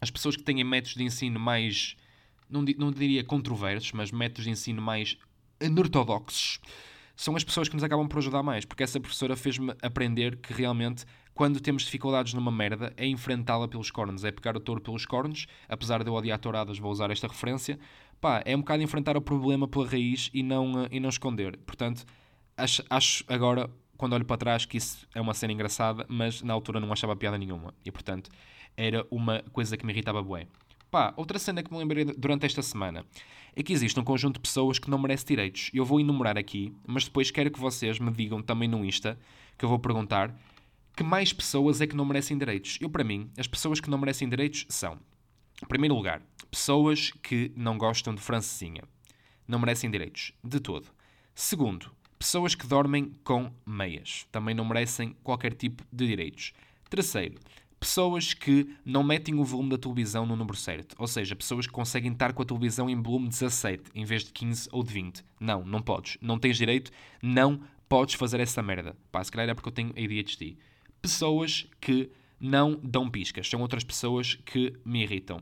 as 0.00 0.10
pessoas 0.10 0.36
que 0.36 0.42
têm 0.42 0.62
métodos 0.62 0.94
de 0.94 1.02
ensino 1.02 1.40
mais, 1.40 1.96
não, 2.48 2.62
não 2.78 2.90
diria 2.90 3.24
controversos, 3.24 3.92
mas 3.92 4.10
métodos 4.10 4.44
de 4.44 4.50
ensino 4.50 4.82
mais 4.82 5.16
anortodoxos, 5.60 6.60
são 7.16 7.36
as 7.36 7.44
pessoas 7.44 7.68
que 7.68 7.74
nos 7.74 7.84
acabam 7.84 8.08
por 8.08 8.18
ajudar 8.18 8.42
mais, 8.42 8.64
porque 8.64 8.82
essa 8.82 9.00
professora 9.00 9.36
fez-me 9.36 9.74
aprender 9.80 10.36
que 10.36 10.52
realmente, 10.52 11.04
quando 11.34 11.60
temos 11.60 11.82
dificuldades 11.82 12.32
numa 12.32 12.50
merda, 12.50 12.92
é 12.96 13.06
enfrentá-la 13.06 13.66
pelos 13.66 13.90
cornos, 13.90 14.24
é 14.24 14.30
pegar 14.30 14.56
o 14.56 14.60
touro 14.60 14.80
pelos 14.80 15.04
cornos, 15.04 15.46
apesar 15.68 16.02
de 16.04 16.08
eu 16.08 16.14
odiar 16.14 16.38
touradas, 16.38 16.78
vou 16.78 16.92
usar 16.92 17.10
esta 17.10 17.26
referência, 17.26 17.78
pá, 18.20 18.42
é 18.44 18.54
um 18.56 18.60
bocado 18.60 18.82
enfrentar 18.82 19.16
o 19.16 19.20
problema 19.20 19.66
pela 19.66 19.86
raiz 19.86 20.30
e 20.32 20.42
não, 20.42 20.86
e 20.90 21.00
não 21.00 21.08
esconder. 21.08 21.56
Portanto, 21.58 22.04
acho, 22.56 22.84
acho 22.88 23.24
agora, 23.28 23.68
quando 23.96 24.12
olho 24.12 24.24
para 24.24 24.36
trás, 24.36 24.64
que 24.64 24.76
isso 24.76 25.08
é 25.14 25.20
uma 25.20 25.34
cena 25.34 25.52
engraçada, 25.52 26.06
mas 26.08 26.40
na 26.40 26.54
altura 26.54 26.78
não 26.78 26.92
achava 26.92 27.16
piada 27.16 27.36
nenhuma, 27.36 27.74
e 27.84 27.90
portanto, 27.90 28.30
era 28.76 29.06
uma 29.10 29.42
coisa 29.52 29.76
que 29.76 29.84
me 29.84 29.92
irritava 29.92 30.22
bué. 30.22 30.46
Pá, 30.90 31.12
outra 31.16 31.40
cena 31.40 31.60
que 31.60 31.72
me 31.72 31.78
lembrei 31.78 32.04
durante 32.04 32.46
esta 32.46 32.62
semana 32.62 33.04
é 33.56 33.62
que 33.64 33.72
existe 33.72 33.98
um 33.98 34.04
conjunto 34.04 34.34
de 34.34 34.40
pessoas 34.40 34.78
que 34.78 34.88
não 34.88 34.96
merece 34.96 35.26
direitos. 35.26 35.68
Eu 35.74 35.84
vou 35.84 35.98
enumerar 35.98 36.38
aqui, 36.38 36.72
mas 36.86 37.04
depois 37.04 37.32
quero 37.32 37.50
que 37.50 37.58
vocês 37.58 37.98
me 37.98 38.12
digam 38.12 38.40
também 38.40 38.68
no 38.68 38.84
Insta, 38.84 39.18
que 39.58 39.64
eu 39.64 39.68
vou 39.68 39.80
perguntar, 39.80 40.32
que 40.96 41.02
mais 41.02 41.32
pessoas 41.32 41.80
é 41.80 41.86
que 41.86 41.96
não 41.96 42.04
merecem 42.04 42.38
direitos. 42.38 42.78
Eu, 42.80 42.88
para 42.88 43.04
mim, 43.04 43.30
as 43.36 43.46
pessoas 43.46 43.80
que 43.80 43.90
não 43.90 43.98
merecem 43.98 44.28
direitos 44.28 44.64
são, 44.68 44.98
em 45.62 45.66
primeiro 45.66 45.94
lugar, 45.94 46.22
pessoas 46.50 47.10
que 47.22 47.52
não 47.56 47.76
gostam 47.76 48.14
de 48.14 48.20
francesinha. 48.20 48.84
Não 49.46 49.58
merecem 49.58 49.90
direitos, 49.90 50.32
de 50.42 50.60
todo. 50.60 50.88
Segundo, 51.34 51.90
pessoas 52.18 52.54
que 52.54 52.66
dormem 52.66 53.12
com 53.24 53.52
meias. 53.66 54.26
Também 54.30 54.54
não 54.54 54.64
merecem 54.64 55.16
qualquer 55.22 55.52
tipo 55.52 55.82
de 55.92 56.06
direitos. 56.06 56.52
Terceiro, 56.88 57.38
pessoas 57.78 58.32
que 58.32 58.74
não 58.84 59.02
metem 59.02 59.34
o 59.34 59.44
volume 59.44 59.70
da 59.70 59.78
televisão 59.78 60.24
no 60.24 60.36
número 60.36 60.56
certo. 60.56 60.94
Ou 60.98 61.06
seja, 61.06 61.36
pessoas 61.36 61.66
que 61.66 61.72
conseguem 61.72 62.12
estar 62.12 62.32
com 62.32 62.42
a 62.42 62.46
televisão 62.46 62.88
em 62.88 63.02
volume 63.02 63.28
17 63.28 63.90
em 63.94 64.04
vez 64.04 64.24
de 64.24 64.32
15 64.32 64.68
ou 64.72 64.82
de 64.82 64.92
20. 64.92 65.24
Não, 65.40 65.64
não 65.64 65.82
podes. 65.82 66.16
Não 66.22 66.38
tens 66.38 66.56
direito, 66.56 66.90
não 67.20 67.60
podes 67.88 68.14
fazer 68.14 68.40
essa 68.40 68.62
merda. 68.62 68.96
Pá, 69.12 69.22
se 69.22 69.30
calhar 69.30 69.50
é 69.50 69.54
porque 69.54 69.68
eu 69.68 69.72
tenho 69.72 69.90
ADHD. 69.90 70.56
Pessoas 71.04 71.66
que 71.82 72.10
não 72.40 72.80
dão 72.82 73.10
piscas. 73.10 73.46
São 73.46 73.60
outras 73.60 73.84
pessoas 73.84 74.36
que 74.36 74.72
me 74.86 75.02
irritam. 75.02 75.38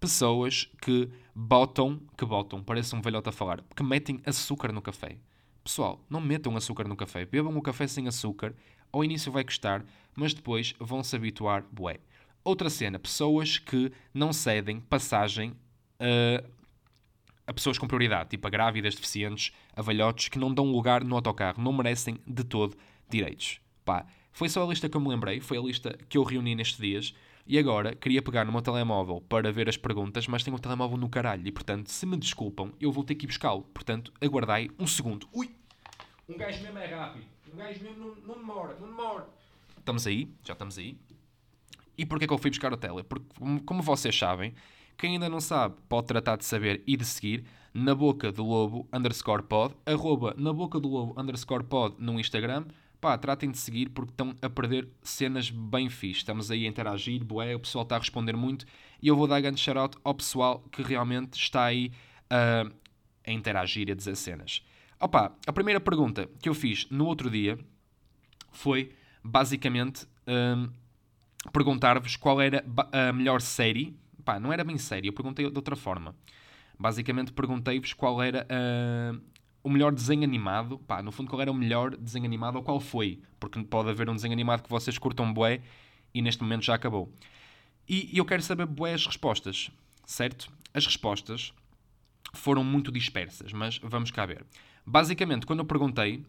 Pessoas 0.00 0.68
que 0.82 1.08
botam, 1.32 2.00
que 2.18 2.24
botam, 2.24 2.60
parece 2.60 2.96
um 2.96 3.00
velhote 3.00 3.28
a 3.28 3.32
falar, 3.32 3.62
que 3.76 3.82
metem 3.84 4.20
açúcar 4.26 4.72
no 4.72 4.82
café. 4.82 5.16
Pessoal, 5.62 6.04
não 6.10 6.20
metam 6.20 6.56
açúcar 6.56 6.88
no 6.88 6.96
café. 6.96 7.24
Bebam 7.24 7.56
o 7.56 7.62
café 7.62 7.86
sem 7.86 8.08
açúcar. 8.08 8.56
Ao 8.90 9.04
início 9.04 9.30
vai 9.30 9.44
custar, 9.44 9.84
mas 10.16 10.34
depois 10.34 10.74
vão 10.80 11.04
se 11.04 11.14
habituar, 11.14 11.64
bué. 11.70 12.00
Outra 12.42 12.68
cena, 12.68 12.98
pessoas 12.98 13.56
que 13.56 13.92
não 14.12 14.32
cedem 14.32 14.80
passagem 14.80 15.54
a, 16.00 16.44
a 17.46 17.54
pessoas 17.54 17.78
com 17.78 17.86
prioridade, 17.86 18.30
tipo 18.30 18.48
a 18.48 18.50
grávidas, 18.50 18.96
deficientes, 18.96 19.54
a 19.76 19.80
velhotes, 19.80 20.26
que 20.26 20.40
não 20.40 20.52
dão 20.52 20.72
lugar 20.72 21.04
no 21.04 21.14
autocarro, 21.14 21.62
não 21.62 21.72
merecem 21.72 22.18
de 22.26 22.42
todo 22.42 22.76
direitos. 23.08 23.60
Pá, 23.84 24.04
foi 24.34 24.48
só 24.48 24.64
a 24.64 24.66
lista 24.66 24.88
que 24.88 24.96
eu 24.96 25.00
me 25.00 25.08
lembrei, 25.08 25.40
foi 25.40 25.56
a 25.56 25.60
lista 25.60 25.96
que 26.08 26.18
eu 26.18 26.24
reuni 26.24 26.56
nestes 26.56 26.76
dias, 26.76 27.14
e 27.46 27.56
agora 27.56 27.94
queria 27.94 28.20
pegar 28.20 28.44
no 28.44 28.50
meu 28.50 28.60
telemóvel 28.60 29.20
para 29.28 29.52
ver 29.52 29.68
as 29.68 29.76
perguntas, 29.76 30.26
mas 30.26 30.42
tenho 30.42 30.56
o 30.56 30.60
telemóvel 30.60 30.96
no 30.96 31.08
caralho, 31.08 31.46
e 31.46 31.52
portanto, 31.52 31.86
se 31.88 32.04
me 32.04 32.16
desculpam, 32.16 32.72
eu 32.80 32.90
vou 32.90 33.04
ter 33.04 33.14
que 33.14 33.26
ir 33.26 33.28
buscá-lo. 33.28 33.62
Portanto, 33.72 34.12
aguardai 34.20 34.70
um 34.76 34.88
segundo. 34.88 35.28
Ui! 35.32 35.54
Um 36.28 36.36
gajo 36.36 36.60
mesmo 36.64 36.78
é 36.78 36.86
rápido. 36.86 37.24
Um 37.52 37.56
gajo 37.56 37.80
mesmo 37.84 38.16
não, 38.26 38.34
demora, 38.34 38.76
não 38.80 38.88
demora. 38.88 39.28
Estamos 39.78 40.04
aí, 40.04 40.28
já 40.42 40.54
estamos 40.54 40.76
aí. 40.78 40.98
E 41.96 42.04
porquê 42.04 42.26
que 42.26 42.32
eu 42.32 42.38
fui 42.38 42.50
buscar 42.50 42.72
o 42.72 42.76
tele? 42.76 43.04
Porque, 43.04 43.26
como 43.64 43.82
vocês 43.82 44.18
sabem, 44.18 44.52
quem 44.98 45.12
ainda 45.12 45.28
não 45.28 45.40
sabe 45.40 45.76
pode 45.88 46.08
tratar 46.08 46.36
de 46.36 46.44
saber 46.44 46.82
e 46.88 46.96
de 46.96 47.04
seguir 47.04 47.44
na 47.72 47.94
boca 47.94 48.32
do 48.32 48.44
lobo 48.44 48.88
underscore 48.92 49.44
pod, 49.44 49.76
arroba 49.86 50.34
na 50.36 50.52
boca 50.52 50.80
do 50.80 50.88
lobo 50.88 51.20
underscore 51.20 51.62
pod 51.62 51.94
no 52.00 52.18
Instagram. 52.18 52.64
Pá, 53.04 53.18
tratem 53.18 53.50
de 53.50 53.58
seguir 53.58 53.90
porque 53.90 54.12
estão 54.12 54.34
a 54.40 54.48
perder 54.48 54.88
cenas 55.02 55.50
bem 55.50 55.90
fixe. 55.90 56.20
Estamos 56.20 56.50
aí 56.50 56.64
a 56.64 56.68
interagir, 56.70 57.22
boé, 57.22 57.54
o 57.54 57.60
pessoal 57.60 57.82
está 57.82 57.96
a 57.96 57.98
responder 57.98 58.34
muito 58.34 58.64
e 59.02 59.08
eu 59.08 59.14
vou 59.14 59.26
dar 59.26 59.42
grande 59.42 59.60
shout 59.60 59.98
ao 60.02 60.14
pessoal 60.14 60.60
que 60.72 60.80
realmente 60.82 61.34
está 61.34 61.64
aí 61.64 61.92
uh, 62.32 62.74
a 63.26 63.30
interagir 63.30 63.90
e 63.90 63.92
a 63.92 63.94
dizer 63.94 64.16
cenas. 64.16 64.64
Opa, 64.98 65.36
a 65.46 65.52
primeira 65.52 65.78
pergunta 65.78 66.30
que 66.40 66.48
eu 66.48 66.54
fiz 66.54 66.88
no 66.88 67.04
outro 67.04 67.30
dia 67.30 67.58
foi 68.50 68.94
basicamente 69.22 70.06
um, 70.26 70.70
perguntar-vos 71.52 72.16
qual 72.16 72.40
era 72.40 72.64
a 72.90 73.12
melhor 73.12 73.42
série. 73.42 73.94
Pá, 74.24 74.40
não 74.40 74.50
era 74.50 74.64
bem 74.64 74.78
série, 74.78 75.08
eu 75.08 75.12
perguntei 75.12 75.46
de 75.50 75.54
outra 75.54 75.76
forma. 75.76 76.16
Basicamente 76.78 77.34
perguntei-vos 77.34 77.92
qual 77.92 78.22
era 78.22 78.46
uh, 78.46 79.20
o 79.64 79.70
melhor 79.70 79.92
desenho 79.92 80.22
animado. 80.22 80.78
Pá, 80.80 81.02
no 81.02 81.10
fundo, 81.10 81.30
qual 81.30 81.42
era 81.42 81.50
o 81.50 81.54
melhor 81.54 81.96
desenho 81.96 82.26
animado 82.26 82.56
ou 82.56 82.62
qual 82.62 82.78
foi. 82.78 83.20
Porque 83.40 83.60
pode 83.64 83.88
haver 83.88 84.08
um 84.08 84.14
desenho 84.14 84.34
animado 84.34 84.62
que 84.62 84.70
vocês 84.70 84.98
curtam 84.98 85.32
bué 85.32 85.62
e 86.12 86.22
neste 86.22 86.42
momento 86.42 86.62
já 86.62 86.74
acabou. 86.74 87.10
E, 87.88 88.16
eu 88.16 88.24
quero 88.24 88.42
saber 88.42 88.66
bué 88.66 88.92
as 88.92 89.06
respostas, 89.06 89.70
certo? 90.06 90.48
As 90.72 90.86
respostas 90.86 91.52
foram 92.34 92.62
muito 92.62 92.92
dispersas, 92.92 93.52
mas 93.52 93.78
vamos 93.78 94.10
cá 94.10 94.26
ver. 94.26 94.44
Basicamente, 94.86 95.46
quando 95.46 95.60
eu 95.60 95.64
perguntei, 95.64 96.24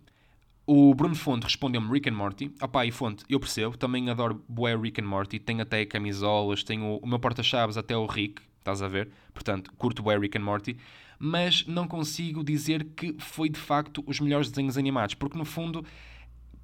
o 0.65 0.95
Bruno 0.95 1.15
Fonte 1.15 1.43
respondeu-me 1.43 1.91
Rick 1.91 2.09
and 2.09 2.13
Morty. 2.13 2.51
Opá, 2.61 2.85
e 2.85 2.91
Fonte, 2.91 3.25
eu 3.29 3.39
percebo, 3.39 3.77
também 3.77 4.09
adoro 4.09 4.43
bué 4.47 4.75
Rick 4.75 5.01
and 5.01 5.05
Morty. 5.05 5.39
Tenho 5.39 5.61
até 5.61 5.85
camisolas, 5.85 6.63
tenho 6.63 6.97
o 6.97 7.07
meu 7.07 7.19
porta-chaves 7.19 7.77
até 7.77 7.95
o 7.95 8.05
Rick, 8.05 8.41
estás 8.65 8.81
a 8.81 8.87
ver? 8.87 9.09
Portanto, 9.33 9.71
curto 9.77 10.01
bué 10.01 10.17
Rick 10.17 10.37
and 10.37 10.41
Morty. 10.41 10.75
Mas 11.19 11.65
não 11.67 11.87
consigo 11.87 12.43
dizer 12.43 12.83
que 12.95 13.15
foi 13.19 13.47
de 13.47 13.59
facto 13.59 14.03
os 14.05 14.19
melhores 14.19 14.49
desenhos 14.49 14.77
animados, 14.77 15.15
porque 15.15 15.37
no 15.37 15.45
fundo, 15.45 15.85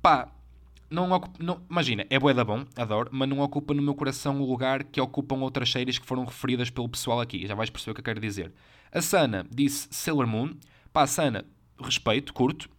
pá, 0.02 0.30
não, 0.90 1.10
ocupa, 1.12 1.42
não 1.42 1.62
imagina, 1.70 2.06
é 2.10 2.20
bué 2.20 2.34
da 2.34 2.44
bom, 2.44 2.66
adoro, 2.76 3.10
mas 3.14 3.30
não 3.30 3.40
ocupa 3.40 3.74
no 3.74 3.82
meu 3.82 3.96
coração 3.96 4.42
o 4.42 4.46
lugar 4.46 4.84
que 4.84 5.00
ocupam 5.00 5.38
outras 5.38 5.72
séries 5.72 5.98
que 5.98 6.06
foram 6.06 6.26
referidas 6.26 6.70
pelo 6.70 6.90
pessoal 6.90 7.22
aqui. 7.22 7.48
Já 7.48 7.56
vais 7.56 7.70
perceber 7.70 7.92
o 7.92 7.94
que 7.94 8.02
eu 8.02 8.06
quero 8.06 8.20
dizer. 8.20 8.52
A 8.92 9.02
Sana 9.02 9.46
disse 9.50 9.88
Sailor 9.92 10.28
Moon. 10.28 10.54
Pá, 10.92 11.08
Sana, 11.08 11.46
respeito, 11.80 12.34
curto, 12.34 12.70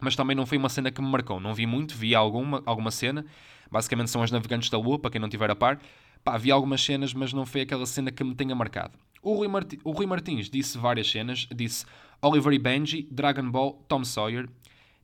mas 0.00 0.16
também 0.16 0.34
não 0.34 0.46
foi 0.46 0.58
uma 0.58 0.68
cena 0.68 0.90
que 0.90 1.00
me 1.00 1.08
marcou. 1.08 1.38
Não 1.38 1.54
vi 1.54 1.64
muito, 1.66 1.94
vi 1.94 2.12
alguma, 2.12 2.60
alguma 2.66 2.90
cena. 2.90 3.24
Basicamente 3.70 4.10
são 4.10 4.22
as 4.22 4.32
Navegantes 4.32 4.68
da 4.68 4.78
Lua, 4.78 4.98
para 4.98 5.12
quem 5.12 5.20
não 5.20 5.28
tiver 5.28 5.50
a 5.50 5.54
par. 5.54 5.78
Pá, 6.24 6.38
vi 6.38 6.50
algumas 6.50 6.82
cenas, 6.82 7.12
mas 7.12 7.34
não 7.34 7.44
foi 7.44 7.60
aquela 7.60 7.84
cena 7.84 8.10
que 8.10 8.24
me 8.24 8.34
tenha 8.34 8.54
marcado. 8.54 8.98
O 9.22 9.34
Rui, 9.34 9.46
Marti 9.46 9.78
o 9.84 9.92
Rui 9.92 10.06
Martins 10.06 10.48
disse 10.48 10.78
várias 10.78 11.10
cenas. 11.10 11.46
Disse 11.54 11.84
Oliver 12.22 12.52
e 12.54 12.58
Benji, 12.58 13.06
Dragon 13.10 13.50
Ball, 13.50 13.84
Tom 13.86 14.02
Sawyer. 14.04 14.48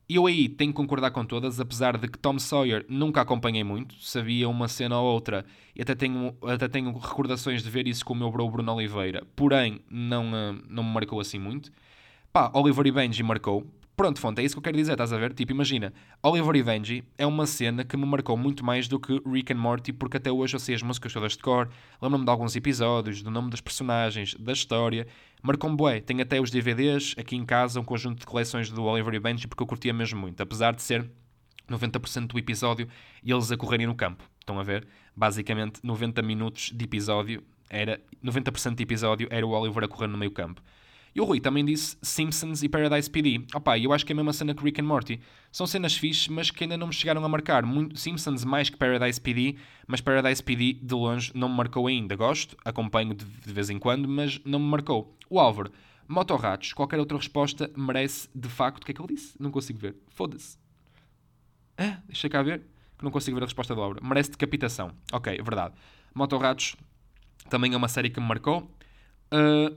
Eu 0.09 0.27
aí 0.27 0.49
tenho 0.49 0.73
que 0.73 0.77
concordar 0.77 1.11
com 1.11 1.25
todas, 1.25 1.61
apesar 1.61 1.97
de 1.97 2.09
que 2.09 2.19
Tom 2.19 2.39
Sawyer 2.39 2.85
nunca 2.89 3.21
acompanhei 3.21 3.63
muito. 3.63 3.95
Sabia 4.03 4.49
uma 4.49 4.67
cena 4.67 4.99
ou 4.99 5.13
outra. 5.13 5.45
E 5.77 5.83
até 5.83 5.95
tenho, 5.95 6.35
até 6.43 6.69
tenho 6.69 6.91
recordações 6.97 7.63
de 7.63 7.71
ver 7.71 7.87
isso 7.87 8.05
com 8.05 8.15
o 8.15 8.17
meu 8.17 8.31
bro 8.31 8.51
Bruno 8.51 8.75
Oliveira. 8.75 9.25
Porém, 9.37 9.81
não, 9.91 10.25
eh, 10.35 10.55
não 10.69 10.83
me 10.83 10.91
marcou 10.91 11.21
assim 11.21 11.39
muito. 11.39 11.71
Pá, 12.33 12.51
Oliver 12.55 12.87
e 12.87 12.91
Benji 12.91 13.23
marcou. 13.23 13.67
Pronto, 14.01 14.19
fonte, 14.19 14.41
é 14.41 14.45
isso 14.47 14.55
que 14.55 14.59
eu 14.61 14.63
quero 14.63 14.79
dizer, 14.79 14.93
estás 14.93 15.13
a 15.13 15.19
ver? 15.19 15.35
Tipo, 15.35 15.53
imagina, 15.53 15.93
Oliver 16.23 16.57
e 16.57 16.63
Benji 16.63 17.05
é 17.19 17.27
uma 17.27 17.45
cena 17.45 17.85
que 17.85 17.99
me 17.99 18.07
marcou 18.07 18.35
muito 18.35 18.65
mais 18.65 18.89
do 18.89 18.99
que 18.99 19.21
Rick 19.27 19.53
and 19.53 19.59
Morty, 19.59 19.93
porque 19.93 20.17
até 20.17 20.33
hoje 20.33 20.57
eu 20.57 20.59
sei 20.59 20.75
as 20.75 20.83
músicas 20.83 21.13
todas 21.13 21.33
de 21.33 21.41
cor, 21.41 21.69
lembro-me 22.01 22.25
de 22.25 22.31
alguns 22.31 22.57
episódios, 22.57 23.23
do 23.23 23.31
nome 23.31 23.51
dos 23.51 23.61
personagens, 23.61 24.35
da 24.37 24.55
história. 24.55 25.07
Marcou-me 25.43 25.77
bué. 25.77 26.01
Tenho 26.01 26.23
até 26.23 26.41
os 26.41 26.51
DVDs 26.51 27.15
aqui 27.19 27.37
em 27.37 27.45
casa, 27.45 27.79
um 27.79 27.85
conjunto 27.85 28.21
de 28.21 28.25
coleções 28.25 28.71
do 28.71 28.83
Oliver 28.85 29.13
e 29.13 29.21
Benji, 29.21 29.47
porque 29.47 29.63
eu 29.63 29.67
curtia 29.67 29.93
mesmo 29.93 30.19
muito, 30.19 30.43
apesar 30.43 30.73
de 30.73 30.81
ser 30.81 31.07
90% 31.69 32.29
do 32.29 32.39
episódio 32.39 32.89
e 33.23 33.31
eles 33.31 33.53
a 33.53 33.57
correrem 33.59 33.87
no 33.87 33.95
campo. 33.95 34.25
Estão 34.41 34.59
a 34.59 34.63
ver? 34.63 34.89
Basicamente, 35.15 35.79
90 35.83 36.23
minutos 36.23 36.73
de 36.75 36.87
episódio 36.87 37.43
era 37.69 38.01
90% 38.25 38.77
de 38.77 38.83
episódio 38.83 39.29
era 39.31 39.47
o 39.47 39.51
Oliver 39.51 39.85
a 39.85 39.89
correr 39.89 40.07
no 40.07 40.17
meio 40.17 40.31
campo. 40.31 40.63
E 41.15 41.21
o 41.21 41.25
Rui 41.25 41.41
também 41.41 41.65
disse 41.65 41.97
Simpsons 42.03 42.63
e 42.63 42.69
Paradise 42.69 43.11
PD. 43.11 43.45
Opa, 43.55 43.79
eu 43.79 43.93
acho 43.93 44.07
que 44.07 44.13
é 44.13 44.15
a 44.15 44.17
mesma 44.17 44.33
cena 44.33 44.55
que 44.55 44.63
Rick 44.63 44.81
and 44.81 44.85
Morty. 44.85 45.21
São 45.51 45.67
cenas 45.67 45.97
fixes, 45.97 46.29
mas 46.29 46.51
que 46.51 46.65
ainda 46.65 46.77
não 46.77 46.87
me 46.87 46.93
chegaram 46.93 47.25
a 47.25 47.29
marcar. 47.29 47.65
Muito, 47.65 47.99
Simpsons 47.99 48.45
mais 48.45 48.71
que 48.71 48.77
Paradise 48.77 49.21
PD, 49.21 49.57
mas 49.87 50.01
Paradise 50.01 50.43
PD 50.43 50.75
de 50.75 50.95
longe 50.95 51.33
não 51.35 51.49
me 51.49 51.57
marcou 51.57 51.87
ainda. 51.89 52.15
Gosto, 52.15 52.57
acompanho 52.65 53.15
de, 53.15 53.25
vez 53.53 53.71
em 53.71 53.79
quando, 53.79 54.09
mas 54.09 54.41
não 54.45 54.61
me 54.61 54.67
marcou. 54.67 55.17
O 55.29 55.41
Álvaro, 55.41 55.73
Motorratos, 56.07 56.73
qualquer 56.73 56.99
outra 56.99 57.17
resposta 57.17 57.71
merece 57.77 58.29
de 58.35 58.49
facto. 58.49 58.83
O 58.83 58.87
que 58.87 58.93
é 58.93 58.95
que 58.95 59.01
ele 59.01 59.15
disse? 59.15 59.35
Não 59.41 59.51
consigo 59.51 59.79
ver. 59.79 59.97
Foda-se. 60.11 60.59
Ah, 61.77 61.99
deixa 62.07 62.29
cá 62.29 62.43
ver, 62.43 62.63
que 62.97 63.05
não 63.05 63.11
consigo 63.11 63.37
ver 63.37 63.43
a 63.43 63.47
resposta 63.47 63.75
do 63.75 63.81
Álvaro. 63.81 64.05
Merece 64.05 64.31
decapitação. 64.31 64.93
Ok, 65.13 65.37
verdade. 65.43 65.75
Motorratos 66.15 66.77
também 67.49 67.73
é 67.73 67.77
uma 67.77 67.89
série 67.89 68.11
que 68.11 68.21
me 68.21 68.27
marcou. 68.27 68.71
Uh, 69.33 69.77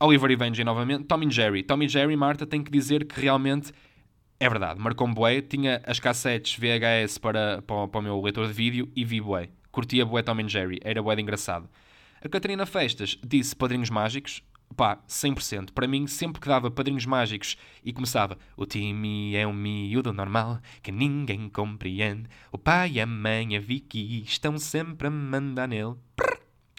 Oliver 0.00 0.30
e 0.30 0.36
Benji 0.36 0.64
novamente. 0.64 1.04
Tom 1.04 1.22
e 1.22 1.30
Jerry. 1.30 1.62
Tom 1.62 1.82
e 1.82 1.88
Jerry, 1.88 2.16
Marta, 2.16 2.46
tem 2.46 2.62
que 2.62 2.70
dizer 2.70 3.04
que 3.06 3.20
realmente 3.20 3.72
é 4.40 4.48
verdade. 4.48 4.80
Marcou-me 4.80 5.14
bué. 5.14 5.40
Tinha 5.40 5.80
as 5.86 6.00
cassetes 6.00 6.58
VHS 6.58 7.18
para, 7.18 7.62
para, 7.62 7.88
para, 7.88 7.98
o 7.98 8.02
meu 8.02 8.20
leitor 8.20 8.46
de 8.46 8.52
vídeo 8.52 8.90
e 8.94 9.04
vi 9.04 9.20
bué. 9.20 9.48
Curtia 9.70 10.04
bué 10.04 10.22
Tom 10.22 10.40
e 10.40 10.48
Jerry. 10.48 10.80
Era 10.82 11.02
bué 11.02 11.14
de 11.14 11.22
engraçado. 11.22 11.68
A 12.22 12.28
Catarina 12.28 12.66
Festas 12.66 13.18
disse 13.24 13.54
Padrinhos 13.54 13.90
Mágicos. 13.90 14.42
Pá, 14.76 14.98
100%. 15.08 15.70
Para 15.72 15.86
mim, 15.86 16.06
sempre 16.08 16.40
que 16.40 16.48
dava 16.48 16.70
Padrinhos 16.70 17.06
Mágicos 17.06 17.56
e 17.84 17.92
começava 17.92 18.36
O 18.56 18.66
time 18.66 19.36
é 19.36 19.46
um 19.46 19.52
miúdo 19.52 20.12
normal 20.12 20.58
que 20.82 20.90
ninguém 20.90 21.48
compreende. 21.48 22.28
O 22.50 22.58
pai, 22.58 22.92
e 22.92 23.00
a 23.00 23.06
mãe, 23.06 23.56
a 23.56 23.60
Vicky 23.60 24.24
estão 24.24 24.58
sempre 24.58 25.06
a 25.06 25.10
mandar 25.10 25.68
nele. 25.68 25.94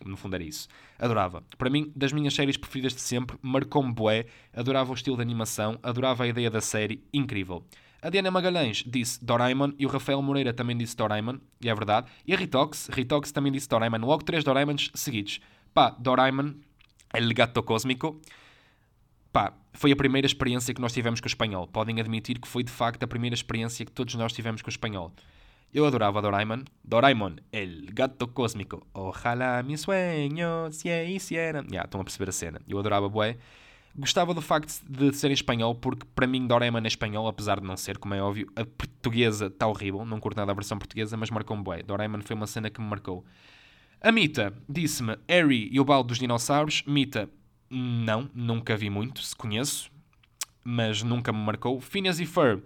No 0.03 0.17
fundo 0.17 0.36
era 0.36 0.43
isso. 0.43 0.67
Adorava. 0.99 1.43
Para 1.58 1.69
mim, 1.69 1.91
das 1.95 2.12
minhas 2.12 2.34
séries 2.34 2.58
preferidas 2.58 2.93
de 2.93 3.01
sempre, 3.01 3.38
marcou-me 3.41 3.93
bué, 3.93 4.25
adorava 4.53 4.91
o 4.91 4.95
estilo 4.95 5.15
de 5.15 5.21
animação, 5.21 5.79
adorava 5.81 6.23
a 6.23 6.27
ideia 6.27 6.49
da 6.49 6.60
série, 6.60 7.03
incrível. 7.13 7.65
A 8.01 8.10
Diana 8.10 8.29
Magalhães 8.29 8.84
disse 8.86 9.23
Doraemon 9.23 9.71
e 9.79 9.86
o 9.86 9.89
Rafael 9.89 10.21
Moreira 10.21 10.53
também 10.53 10.77
disse 10.77 10.95
Doraemon, 10.95 11.39
e 11.62 11.69
é 11.69 11.73
verdade. 11.73 12.08
E 12.27 12.34
a 12.34 12.38
Ritox, 12.38 12.89
Ritox 12.91 13.31
também 13.31 13.51
disse 13.51 13.67
Doraemon. 13.67 14.05
Logo 14.05 14.23
três 14.23 14.43
Doraemons 14.43 14.91
seguidos. 14.93 15.39
Pá, 15.73 15.89
Doraemon, 15.89 16.53
El 17.13 17.34
Gato 17.34 17.63
Cósmico. 17.63 18.21
Pá, 19.31 19.53
foi 19.73 19.91
a 19.91 19.95
primeira 19.95 20.27
experiência 20.27 20.73
que 20.73 20.79
nós 20.79 20.93
tivemos 20.93 21.19
com 21.19 21.25
o 21.25 21.27
espanhol. 21.27 21.67
Podem 21.67 21.99
admitir 21.99 22.39
que 22.39 22.47
foi 22.47 22.63
de 22.63 22.71
facto 22.71 23.01
a 23.01 23.08
primeira 23.08 23.34
experiência 23.34 23.86
que 23.86 23.91
todos 23.91 24.13
nós 24.15 24.31
tivemos 24.34 24.62
com 24.62 24.67
o 24.67 24.69
espanhol. 24.69 25.12
Eu 25.75 25.85
adorava 25.85 26.21
Doraemon. 26.21 26.63
Doraemon, 26.85 27.41
el 27.51 27.88
gato 27.91 28.33
cósmico. 28.33 28.88
Ojalá 28.93 29.61
mi 29.61 29.77
sueño 29.77 30.71
se 30.71 31.05
hiciera. 31.11 31.63
Já, 31.63 31.69
yeah, 31.69 31.85
estão 31.85 31.99
a 31.99 32.03
perceber 32.05 32.29
a 32.29 32.31
cena. 32.31 32.61
Eu 32.65 32.79
adorava 32.79 33.09
bué. 33.09 33.38
Gostava 33.93 34.33
do 34.33 34.41
facto 34.41 34.81
de 34.88 35.11
ser 35.11 35.31
em 35.31 35.33
espanhol, 35.33 35.75
porque 35.75 36.07
para 36.15 36.27
mim 36.27 36.47
Doraemon 36.47 36.79
é 36.79 36.88
espanhol, 36.88 37.27
apesar 37.27 37.59
de 37.59 37.67
não 37.67 37.75
ser, 37.75 37.97
como 37.97 38.13
é 38.13 38.21
óbvio. 38.21 38.49
A 38.55 38.63
portuguesa 38.63 39.47
está 39.47 39.67
horrível, 39.67 40.05
não 40.05 40.17
curto 40.21 40.38
nada 40.38 40.53
a 40.53 40.55
versão 40.55 40.77
portuguesa, 40.77 41.17
mas 41.17 41.29
marcou-me 41.29 41.61
bué. 41.61 41.83
Doraemon 41.83 42.21
foi 42.21 42.38
uma 42.38 42.47
cena 42.47 42.69
que 42.69 42.79
me 42.79 42.88
marcou. 42.88 43.25
A 43.99 44.13
Mita 44.13 44.53
disse-me 44.69 45.17
Harry 45.27 45.67
e 45.73 45.77
o 45.81 45.83
balde 45.83 46.07
dos 46.07 46.19
dinossauros. 46.19 46.83
Mita, 46.88 47.29
não, 47.69 48.29
nunca 48.33 48.77
vi 48.77 48.89
muito, 48.89 49.21
se 49.21 49.35
conheço, 49.35 49.91
mas 50.63 51.03
nunca 51.03 51.33
me 51.33 51.39
marcou. 51.39 51.81
Phineas 51.81 52.21
e 52.21 52.25
Ferb, 52.25 52.63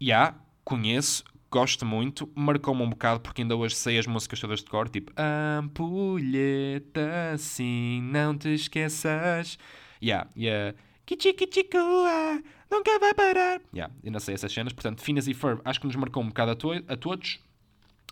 já, 0.00 0.06
yeah, 0.06 0.38
conheço, 0.64 1.24
gosto 1.52 1.84
muito, 1.84 2.28
marcou-me 2.34 2.82
um 2.82 2.88
bocado 2.88 3.20
porque 3.20 3.42
ainda 3.42 3.54
hoje 3.54 3.74
sei 3.74 3.98
as 3.98 4.06
músicas 4.06 4.40
todas 4.40 4.60
de 4.60 4.70
cor, 4.70 4.88
tipo 4.88 5.12
Ampulheta, 5.58 7.02
sim, 7.36 8.00
não 8.10 8.38
te 8.38 8.48
esqueças. 8.54 9.58
Yeah, 10.02 10.30
yeah. 10.34 10.74
Kichikichikua, 11.04 12.42
nunca 12.70 12.98
vai 12.98 13.12
parar. 13.12 13.60
Yeah, 13.74 13.94
ainda 14.02 14.18
sei 14.18 14.34
essas 14.34 14.50
cenas, 14.50 14.72
portanto, 14.72 15.02
Finas 15.02 15.28
e 15.28 15.34
Ferb 15.34 15.60
acho 15.62 15.78
que 15.78 15.86
nos 15.86 15.94
marcou 15.94 16.22
um 16.22 16.28
bocado 16.28 16.52
a, 16.52 16.56
to 16.56 16.72
a 16.88 16.96
todos. 16.96 17.38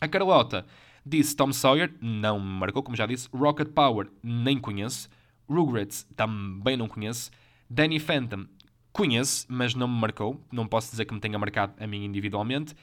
A 0.03 0.07
Carlota 0.07 0.67
disse 1.05 1.35
Tom 1.35 1.51
Sawyer, 1.51 1.95
não 1.99 2.39
me 2.39 2.61
marcou, 2.61 2.83
como 2.83 2.95
já 2.95 3.07
disse. 3.07 3.27
Rocket 3.33 3.69
Power, 3.69 4.09
nem 4.23 4.59
conheço. 4.59 5.09
Rugrats, 5.49 6.07
também 6.15 6.77
não 6.77 6.87
conheço. 6.87 7.31
Danny 7.71 7.99
Phantom, 7.99 8.45
conheço, 8.93 9.47
mas 9.49 9.75
não 9.75 9.89
me 9.89 9.99
marcou. 9.99 10.39
Não 10.53 10.67
posso 10.67 10.91
dizer 10.91 11.07
que 11.07 11.15
me 11.15 11.21
tenha 11.21 11.39
marcado 11.39 11.73
a 11.83 11.87
mim 11.87 12.05
individualmente. 12.05 12.75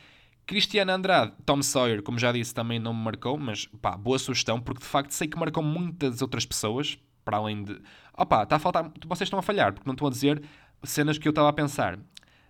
Cristiano 0.47 0.93
Andrade, 0.93 1.33
Tom 1.45 1.61
Sawyer, 1.61 2.01
como 2.01 2.17
já 2.17 2.31
disse, 2.31 2.53
também 2.53 2.79
não 2.79 2.93
me 2.93 3.03
marcou, 3.03 3.37
mas 3.37 3.65
pá, 3.81 3.97
boa 3.97 4.17
sugestão, 4.17 4.61
porque 4.61 4.79
de 4.79 4.87
facto 4.87 5.11
sei 5.11 5.27
que 5.27 5.37
marcou 5.37 5.61
muitas 5.61 6.21
outras 6.21 6.45
pessoas, 6.45 6.97
para 7.25 7.35
além 7.35 7.65
de. 7.65 7.77
Opá, 8.17 8.43
está 8.43 8.55
a 8.55 8.59
faltar. 8.59 8.89
Vocês 9.05 9.27
estão 9.27 9.39
a 9.39 9.41
falhar, 9.41 9.73
porque 9.73 9.85
não 9.85 9.93
estão 9.93 10.07
a 10.07 10.09
dizer 10.09 10.41
cenas 10.83 11.17
que 11.17 11.27
eu 11.27 11.31
estava 11.31 11.49
a 11.49 11.53
pensar. 11.53 11.99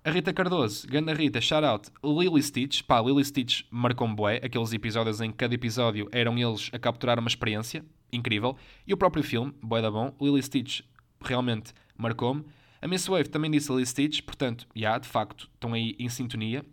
A 0.06 0.12
Rita 0.12 0.32
Cardoso, 0.32 0.88
Ganda 0.88 1.12
Rita, 1.12 1.42
shout 1.42 1.66
out, 1.66 1.90
Lily 2.04 2.42
Stitch, 2.44 2.84
pá, 2.84 3.02
Lily 3.02 3.26
Stitch 3.26 3.64
marcou-me 3.72 4.16
bué, 4.16 4.42
aqueles 4.44 4.72
episódios 4.72 5.20
em 5.20 5.32
que 5.32 5.38
cada 5.38 5.56
episódio 5.56 6.08
eram 6.12 6.38
eles 6.38 6.70
a 6.72 6.78
capturar 6.78 7.18
uma 7.18 7.28
experiência, 7.28 7.84
incrível, 8.14 8.56
e 8.86 8.94
o 8.94 8.98
próprio 8.98 9.24
filme, 9.24 9.54
bué 9.60 9.82
da 9.82 9.90
bom, 9.90 10.16
Lily 10.22 10.44
Stitch 10.44 10.82
realmente 11.20 11.74
marcou-me. 11.98 12.46
A 12.80 12.88
Miss 12.88 13.08
Wave 13.08 13.28
também 13.28 13.50
disse 13.50 13.72
Lily 13.72 13.88
Stitch, 13.88 14.22
portanto, 14.22 14.68
já, 14.76 14.82
yeah, 14.82 15.00
de 15.00 15.08
facto, 15.08 15.50
estão 15.56 15.74
aí 15.74 15.96
em 15.98 16.08
sintonia. 16.08 16.64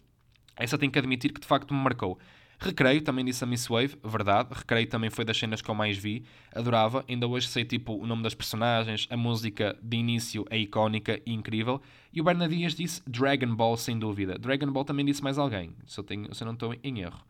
Essa 0.57 0.79
tenho 0.79 0.91
que 0.91 0.99
admitir 0.99 1.33
que 1.33 1.41
de 1.41 1.47
facto 1.47 1.73
me 1.73 1.81
marcou. 1.81 2.19
Recreio, 2.59 3.03
também 3.03 3.25
disse 3.25 3.43
a 3.43 3.47
Miss 3.47 3.67
Wave, 3.67 3.97
verdade. 4.03 4.49
Recreio 4.53 4.87
também 4.87 5.11
foi 5.11 5.25
das 5.25 5.37
cenas 5.37 5.61
que 5.61 5.69
eu 5.69 5.75
mais 5.75 5.99
vi. 5.99 6.25
Adorava. 6.55 7.05
Ainda 7.09 7.27
hoje 7.27 7.49
sei 7.49 7.65
tipo 7.65 7.95
o 7.95 8.07
nome 8.07 8.23
das 8.23 8.35
personagens, 8.35 9.07
a 9.11 9.17
música 9.17 9.77
de 9.83 9.97
início 9.97 10.47
é 10.51 10.59
icónica 10.59 11.21
e 11.27 11.33
incrível. 11.33 11.81
E 12.13 12.21
o 12.21 12.25
Bernardias 12.25 12.75
disse 12.75 13.03
Dragon 13.07 13.55
Ball, 13.55 13.77
sem 13.77 13.99
dúvida. 13.99 14.39
Dragon 14.39 14.71
Ball 14.71 14.85
também 14.85 15.05
disse 15.05 15.23
mais 15.23 15.39
alguém, 15.39 15.75
se 15.87 15.99
eu, 15.99 16.05
tenho, 16.05 16.33
se 16.35 16.43
eu 16.43 16.47
não 16.47 16.55
estou 16.55 16.75
em 16.83 17.01
erro. 17.01 17.21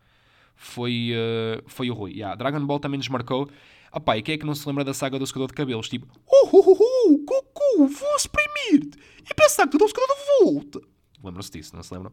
Foi, 0.55 1.11
uh, 1.11 1.63
foi 1.67 1.89
o 1.89 1.93
Rui. 1.93 2.11
Yeah, 2.11 2.35
Dragon 2.35 2.65
Ball 2.65 2.79
também 2.79 2.97
nos 2.97 3.09
marcou. 3.09 3.49
Opá, 3.91 4.17
e 4.17 4.21
quem 4.21 4.35
é 4.35 4.37
que 4.37 4.45
não 4.45 4.55
se 4.55 4.67
lembra 4.67 4.83
da 4.83 4.93
saga 4.93 5.17
do 5.17 5.25
secador 5.25 5.47
de 5.47 5.53
cabelos? 5.53 5.89
Tipo, 5.89 6.07
oh, 6.25 6.49
oh, 6.51 6.63
oh, 6.65 6.77
oh 6.79 7.17
Goku, 7.25 7.87
vou 7.87 8.15
exprimir-te 8.15 8.97
e 9.29 9.33
pensar 9.33 9.67
que 9.67 9.75
o 9.75 9.87
secador 9.87 10.15
de 10.15 10.43
volta. 10.45 10.81
Lembram-se 11.23 11.51
disso, 11.51 11.75
não 11.75 11.83
se 11.83 11.93
lembram? 11.93 12.11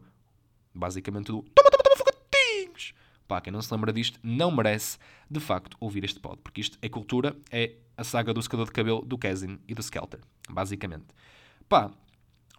Basicamente 0.73 1.27
do 1.27 1.43
toma, 1.53 1.69
toma, 1.69 1.83
toma, 1.83 1.95
fogatinhos. 1.97 2.93
Pá, 3.27 3.41
quem 3.41 3.53
não 3.53 3.61
se 3.61 3.73
lembra 3.73 3.93
disto 3.93 4.19
não 4.21 4.51
merece, 4.51 4.97
de 5.29 5.39
facto, 5.39 5.77
ouvir 5.79 6.03
este 6.03 6.19
pod, 6.19 6.39
porque 6.43 6.61
isto 6.61 6.77
é 6.81 6.89
cultura, 6.89 7.35
é 7.51 7.75
a 7.97 8.03
saga 8.03 8.33
do 8.33 8.41
secador 8.41 8.65
de 8.65 8.71
cabelo 8.71 9.03
do 9.05 9.17
Kazin 9.17 9.59
e 9.67 9.73
do 9.73 9.81
Skelter, 9.81 10.19
basicamente. 10.49 11.05
Pá, 11.69 11.91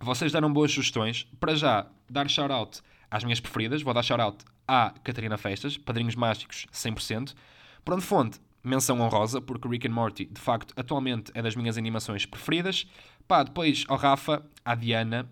vocês 0.01 0.33
deram 0.33 0.53
boas 0.53 0.73
sugestões. 0.73 1.27
Para 1.39 1.55
já, 1.55 1.87
dar 2.11 2.29
shout-out 2.29 2.81
às 3.11 3.25
minhas 3.25 3.41
preferidas. 3.41 3.83
Vou 3.83 3.95
dar 3.95 4.03
shout-out 4.03 4.45
à 4.67 4.93
Catarina 5.03 5.37
Festas, 5.37 5.77
Padrinhos 5.77 6.15
Mágicos 6.15 6.67
100%. 6.73 7.35
Pronto, 7.85 8.03
fonte, 8.03 8.41
menção 8.63 9.01
honrosa, 9.01 9.41
porque 9.41 9.69
Rick 9.69 9.87
and 9.87 9.93
Morty, 9.93 10.25
de 10.25 10.41
facto, 10.41 10.75
atualmente 10.77 11.31
é 11.35 11.43
das 11.43 11.55
minhas 11.55 11.79
animações 11.79 12.27
preferidas. 12.27 12.87
Pá, 13.29 13.43
depois 13.43 13.85
ao 13.89 13.97
Rafa, 13.97 14.45
à 14.65 14.75
Diana, 14.75 15.29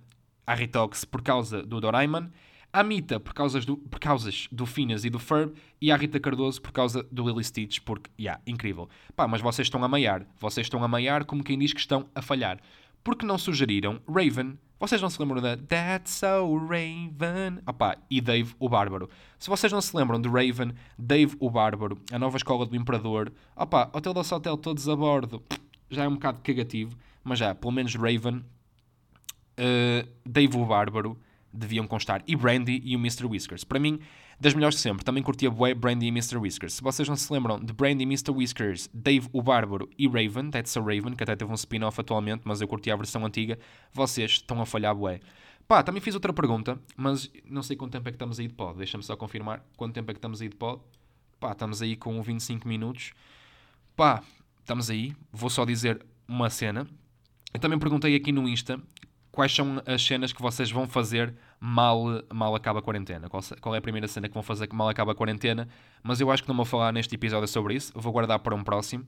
à 0.47 0.55
Ritox, 0.55 1.05
por 1.05 1.23
causa 1.23 1.63
do 1.63 1.81
Doraemon 1.81 2.29
à 2.73 2.83
Mita 2.83 3.21
por 3.21 3.35
causas 3.35 3.67
do, 3.67 3.77
por 3.77 4.01
causas 4.01 4.49
do 4.51 4.65
Finas 4.65 5.05
e 5.05 5.11
do 5.11 5.19
Ferb 5.19 5.53
e 5.81 5.93
à 5.93 5.97
Rita 5.97 6.19
Cardoso 6.19 6.61
por 6.61 6.73
causa 6.73 7.03
do 7.11 7.29
Lily 7.29 7.45
Stitch, 7.45 7.81
porque, 7.85 8.11
yeah, 8.19 8.41
incrível. 8.47 8.89
Pá, 9.15 9.29
mas 9.29 9.41
vocês 9.41 9.67
estão 9.67 9.83
a 9.85 9.89
maiar. 9.89 10.27
Vocês 10.41 10.67
estão 10.67 10.83
a 10.83 10.89
maiar 10.89 11.25
como 11.25 11.45
quem 11.45 11.59
diz 11.59 11.73
que 11.73 11.81
estão 11.81 12.09
a 12.15 12.23
falhar. 12.23 12.59
Porque 13.05 13.27
não 13.27 13.37
sugeriram 13.37 14.01
Raven? 14.09 14.59
Vocês 14.79 15.01
não 15.01 15.11
se 15.11 15.21
lembram 15.21 15.41
da 15.41 15.57
That's 15.57 16.13
So 16.13 16.57
Raven? 16.57 17.61
Opá, 17.67 17.97
e 18.11 18.21
Dave 18.21 18.55
o 18.59 18.69
Bárbaro. 18.69 19.09
Se 19.39 19.49
vocês 19.49 19.73
não 19.73 19.81
se 19.81 19.97
lembram 19.97 20.21
de 20.21 20.29
Raven, 20.29 20.73
Dave 20.99 21.37
o 21.39 21.51
Bárbaro, 21.51 22.01
a 22.11 22.19
nova 22.19 22.37
escola 22.37 22.67
do 22.67 22.75
Imperador, 22.75 23.33
opá, 23.55 23.91
Hotel 23.93 24.15
da 24.15 24.21
Hotel 24.23 24.57
todos 24.57 24.89
a 24.89 24.97
bordo, 24.97 25.43
já 25.91 26.05
é 26.05 26.09
um 26.09 26.15
bocado 26.15 26.41
cagativo, 26.43 26.97
mas 27.23 27.39
já, 27.39 27.55
pelo 27.55 27.73
menos 27.73 27.95
Raven, 27.95 28.39
uh, 28.39 30.09
Dave 30.27 30.57
o 30.57 30.67
Bárbaro, 30.67 31.17
deviam 31.53 31.87
constar. 31.87 32.23
E 32.27 32.35
Brandy 32.35 32.81
e 32.85 32.97
o 32.97 32.99
Mr. 32.99 33.27
Whiskers. 33.27 33.65
Para 33.65 33.79
mim, 33.79 34.01
das 34.41 34.55
melhores 34.55 34.77
de 34.77 34.83
sempre. 34.83 35.05
Também 35.05 35.23
curtia 35.23 35.51
bué 35.51 35.75
Brandy 35.75 36.07
e 36.07 36.09
Mr. 36.09 36.37
Whiskers. 36.37 36.75
Se 36.75 36.83
vocês 36.83 37.09
não 37.09 37.17
se 37.17 37.33
lembram 37.33 37.61
de 37.61 37.73
Brandy 37.73 38.03
e 38.03 38.07
Mr. 38.07 38.31
Whiskers, 38.33 38.91
Dave 38.93 39.29
o 39.33 39.43
Bárbaro 39.43 39.89
e 39.99 40.09
Raven, 40.09 40.51
That's 40.51 40.77
a 40.77 40.81
Raven, 40.81 41.15
que 41.15 41.23
até 41.23 41.37
teve 41.37 41.51
um 41.51 41.55
spin-off 41.55 42.01
atualmente, 42.01 42.43
mas 42.45 42.61
eu 42.61 42.67
curti 42.67 42.91
a 42.91 42.97
versão 42.97 43.25
antiga, 43.25 43.59
vocês 43.93 44.33
estão 44.33 44.61
a 44.61 44.67
falhar 44.67 44.95
bué. 44.95 45.21
Pá, 45.69 45.83
também 45.83 46.01
fiz 46.01 46.15
outra 46.15 46.33
pergunta, 46.33 46.79
mas 46.97 47.31
não 47.49 47.63
sei 47.63 47.77
quanto 47.77 47.93
tempo 47.93 48.09
é 48.09 48.11
que 48.11 48.17
estamos 48.17 48.41
aí 48.41 48.49
de 48.49 48.55
pod. 48.55 48.77
Deixa-me 48.77 49.05
só 49.05 49.17
confirmar 49.17 49.65
quanto 49.77 49.95
tempo 49.95 50.11
é 50.11 50.15
que 50.15 50.19
estamos 50.19 50.43
aí 50.43 50.49
de 50.49 50.57
pod. 50.57 50.83
Pá, 51.39 51.53
estamos 51.53 51.81
aí 51.81 51.97
com 51.97 52.21
25 52.21 52.67
minutos. 52.67 53.13
Pá, 53.95 54.23
estamos 54.59 54.91
aí. 54.91 55.15
Vou 55.33 55.49
só 55.49 55.65
dizer 55.65 56.05
uma 56.27 56.51
cena. 56.51 56.87
Eu 57.55 57.61
também 57.61 57.79
perguntei 57.79 58.17
aqui 58.17 58.33
no 58.33 58.49
Insta 58.49 58.81
quais 59.33 59.53
são 59.53 59.83
as 59.87 60.05
cenas 60.05 60.33
que 60.33 60.43
vocês 60.43 60.71
vão 60.71 60.87
fazer 60.87 61.35
mal, 61.59 62.23
mal 62.33 62.55
acaba 62.55 62.81
a 62.81 62.83
quarentena. 62.83 63.29
Qual, 63.31 63.43
qual, 63.61 63.75
é 63.75 63.79
a 63.79 63.81
primeira 63.81 64.07
cena 64.07 64.29
que 64.29 64.35
vão 64.35 64.43
fazer 64.43 64.67
que 64.67 64.77
mal 64.77 64.89
acaba 64.89 65.13
a 65.13 65.15
quarentena? 65.15 65.67
Mas 66.03 66.21
eu 66.21 66.31
acho 66.31 66.43
que 66.43 66.49
não 66.49 66.55
vou 66.55 66.67
falar 66.67 66.93
neste 66.93 67.15
episódio 67.15 67.49
sobre 67.49 67.75
isso, 67.75 67.91
vou 67.97 68.13
guardar 68.13 68.39
para 68.41 68.55
um 68.55 68.63
próximo. 68.63 69.05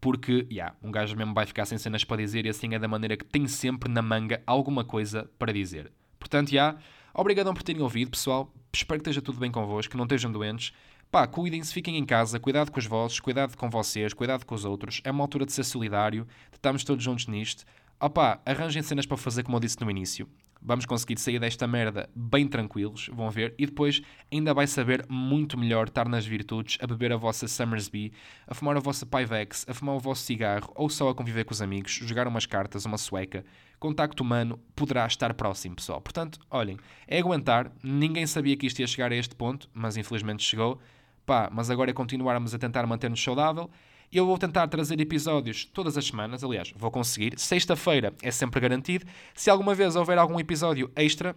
porque, 0.00 0.46
yeah, 0.50 0.74
um 0.82 0.92
gajo 0.92 1.16
mesmo 1.16 1.32
vai 1.32 1.46
ficar 1.46 1.64
sem 1.64 1.78
cenas 1.78 2.04
para 2.04 2.18
dizer 2.18 2.44
e 2.44 2.50
assim 2.50 2.74
é 2.74 2.78
da 2.78 2.86
maneira 2.86 3.16
que 3.16 3.24
tem 3.24 3.48
sempre 3.48 3.90
na 3.90 4.02
manga 4.02 4.42
alguma 4.46 4.84
coisa 4.84 5.30
para 5.38 5.50
dizer. 5.50 5.90
Portanto, 6.18 6.50
já, 6.50 6.54
yeah, 6.54 6.78
obrigadão 7.14 7.54
por 7.54 7.62
terem 7.62 7.80
ouvido, 7.80 8.10
pessoal. 8.10 8.52
Espero 8.70 9.00
que 9.00 9.08
esteja 9.08 9.22
tudo 9.22 9.38
bem 9.38 9.50
convosco, 9.50 9.92
que 9.92 9.96
não 9.96 10.04
estejam 10.04 10.30
doentes. 10.30 10.74
Pá, 11.10 11.26
cuidem-se, 11.26 11.72
fiquem 11.72 11.96
em 11.96 12.04
casa, 12.04 12.40
cuidado 12.40 12.72
com 12.72 12.78
os 12.78 12.86
vossos, 12.86 13.20
cuidado 13.20 13.56
com 13.56 13.70
vocês, 13.70 14.12
cuidado 14.12 14.44
com 14.44 14.54
os 14.54 14.64
outros. 14.64 15.00
É 15.04 15.10
uma 15.10 15.22
altura 15.22 15.46
de 15.46 15.52
ser 15.52 15.64
solidário, 15.64 16.26
de 16.50 16.56
estarmos 16.56 16.82
todos 16.82 17.04
juntos 17.04 17.28
nisto. 17.28 17.64
Opá, 18.00 18.40
arranjem 18.44 18.82
cenas 18.82 19.06
para 19.06 19.16
fazer 19.16 19.44
como 19.44 19.56
eu 19.56 19.60
disse 19.60 19.80
no 19.80 19.90
início. 19.90 20.28
Vamos 20.66 20.86
conseguir 20.86 21.18
sair 21.18 21.38
desta 21.38 21.66
merda 21.66 22.08
bem 22.14 22.48
tranquilos, 22.48 23.10
vão 23.12 23.30
ver. 23.30 23.54
E 23.58 23.66
depois 23.66 24.00
ainda 24.32 24.54
vai 24.54 24.66
saber 24.66 25.04
muito 25.10 25.58
melhor 25.58 25.88
estar 25.88 26.08
nas 26.08 26.24
virtudes, 26.24 26.78
a 26.80 26.86
beber 26.86 27.12
a 27.12 27.18
vossa 27.18 27.46
Summersby, 27.46 28.12
a 28.46 28.54
fumar 28.54 28.74
a 28.76 28.80
vossa 28.80 29.04
Pivex, 29.04 29.66
a 29.68 29.74
fumar 29.74 29.94
o 29.94 30.00
vosso 30.00 30.22
cigarro 30.22 30.72
ou 30.74 30.88
só 30.88 31.10
a 31.10 31.14
conviver 31.14 31.44
com 31.44 31.52
os 31.52 31.60
amigos, 31.60 31.92
jogar 31.92 32.26
umas 32.26 32.46
cartas, 32.46 32.86
uma 32.86 32.96
sueca. 32.96 33.44
Contacto 33.78 34.22
humano 34.22 34.58
poderá 34.74 35.06
estar 35.06 35.34
próximo, 35.34 35.76
pessoal. 35.76 36.00
Portanto, 36.00 36.38
olhem, 36.50 36.78
é 37.06 37.18
aguentar. 37.18 37.70
Ninguém 37.82 38.26
sabia 38.26 38.56
que 38.56 38.66
isto 38.66 38.78
ia 38.78 38.86
chegar 38.86 39.12
a 39.12 39.16
este 39.16 39.34
ponto, 39.34 39.68
mas 39.74 39.98
infelizmente 39.98 40.42
chegou. 40.42 40.80
Pá, 41.26 41.50
mas 41.52 41.68
agora 41.68 41.90
é 41.90 41.94
continuarmos 41.94 42.54
a 42.54 42.58
tentar 42.58 42.86
manter-nos 42.86 43.22
saudável 43.22 43.70
eu 44.12 44.26
vou 44.26 44.38
tentar 44.38 44.68
trazer 44.68 45.00
episódios 45.00 45.64
todas 45.64 45.96
as 45.96 46.06
semanas, 46.06 46.44
aliás, 46.44 46.72
vou 46.76 46.90
conseguir. 46.90 47.38
Sexta-feira 47.38 48.12
é 48.22 48.30
sempre 48.30 48.60
garantido. 48.60 49.06
Se 49.34 49.50
alguma 49.50 49.74
vez 49.74 49.96
houver 49.96 50.18
algum 50.18 50.38
episódio 50.38 50.90
extra, 50.94 51.34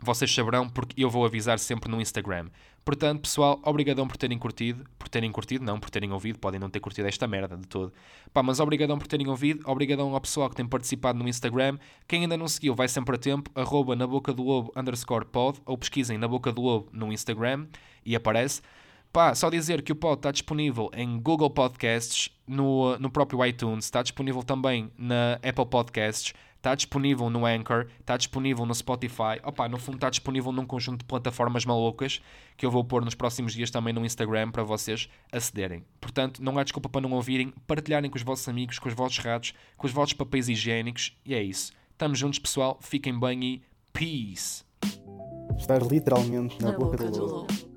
vocês 0.00 0.32
saberão 0.32 0.68
porque 0.68 1.02
eu 1.02 1.08
vou 1.08 1.24
avisar 1.24 1.58
sempre 1.58 1.90
no 1.90 2.00
Instagram. 2.00 2.48
Portanto, 2.84 3.22
pessoal, 3.22 3.60
obrigadão 3.64 4.06
por 4.06 4.16
terem 4.16 4.38
curtido, 4.38 4.84
por 4.98 5.08
terem 5.08 5.32
curtido, 5.32 5.64
não 5.64 5.80
por 5.80 5.90
terem 5.90 6.12
ouvido, 6.12 6.38
podem 6.38 6.60
não 6.60 6.70
ter 6.70 6.80
curtido 6.80 7.08
esta 7.08 7.26
merda 7.26 7.56
de 7.56 7.66
todo. 7.66 7.92
Pá, 8.32 8.42
mas 8.42 8.60
obrigadão 8.60 8.98
por 8.98 9.06
terem 9.06 9.26
ouvido, 9.26 9.68
obrigadão 9.68 10.14
ao 10.14 10.20
pessoal 10.20 10.48
que 10.48 10.56
tem 10.56 10.66
participado 10.66 11.18
no 11.18 11.28
Instagram. 11.28 11.78
Quem 12.06 12.22
ainda 12.22 12.36
não 12.36 12.46
seguiu, 12.46 12.74
vai 12.74 12.88
sempre 12.88 13.16
a 13.16 13.18
tempo, 13.18 13.50
arroba 13.54 13.96
na 13.96 14.06
boca 14.06 14.32
do 14.32 14.42
lobo 14.42 14.72
underscore 14.76 15.24
pod, 15.24 15.60
ou 15.64 15.76
pesquisem 15.76 16.18
na 16.18 16.28
boca 16.28 16.52
do 16.52 16.60
lobo 16.60 16.88
no 16.92 17.12
Instagram 17.12 17.66
e 18.04 18.14
aparece. 18.14 18.62
Pá, 19.16 19.34
só 19.34 19.48
dizer 19.48 19.80
que 19.80 19.92
o 19.92 19.96
pod 19.96 20.18
está 20.18 20.30
disponível 20.30 20.90
em 20.94 21.18
Google 21.18 21.48
Podcasts, 21.48 22.28
no, 22.46 22.98
no 22.98 23.10
próprio 23.10 23.42
iTunes, 23.46 23.86
está 23.86 24.02
disponível 24.02 24.42
também 24.42 24.92
na 24.98 25.36
Apple 25.36 25.64
Podcasts, 25.64 26.34
está 26.58 26.74
disponível 26.74 27.30
no 27.30 27.46
Anchor, 27.46 27.86
está 27.98 28.18
disponível 28.18 28.66
no 28.66 28.74
Spotify. 28.74 29.40
Opa, 29.42 29.70
no 29.70 29.78
fundo 29.78 29.94
está 29.94 30.10
disponível 30.10 30.52
num 30.52 30.66
conjunto 30.66 30.98
de 30.98 31.06
plataformas 31.06 31.64
malucas 31.64 32.20
que 32.58 32.66
eu 32.66 32.70
vou 32.70 32.84
pôr 32.84 33.02
nos 33.06 33.14
próximos 33.14 33.54
dias 33.54 33.70
também 33.70 33.94
no 33.94 34.04
Instagram 34.04 34.50
para 34.50 34.62
vocês 34.62 35.08
acederem. 35.32 35.82
Portanto, 35.98 36.42
não 36.42 36.58
há 36.58 36.62
desculpa 36.62 36.90
para 36.90 37.00
não 37.00 37.12
ouvirem, 37.12 37.54
partilharem 37.66 38.10
com 38.10 38.18
os 38.18 38.22
vossos 38.22 38.46
amigos, 38.50 38.78
com 38.78 38.90
os 38.90 38.94
vossos 38.94 39.16
ratos, 39.16 39.54
com 39.78 39.86
os 39.86 39.94
vossos 39.94 40.12
papéis 40.12 40.46
higiênicos 40.46 41.16
e 41.24 41.34
é 41.34 41.42
isso. 41.42 41.72
Estamos 41.90 42.18
juntos, 42.18 42.38
pessoal. 42.38 42.78
Fiquem 42.82 43.18
bem 43.18 43.42
e 43.42 43.62
peace. 43.94 44.62
Estar 45.56 45.80
literalmente 45.80 46.60
na, 46.60 46.70
na 46.70 46.76
boca, 46.76 46.98
boca 46.98 47.10
do 47.10 47.24
lobo. 47.24 47.75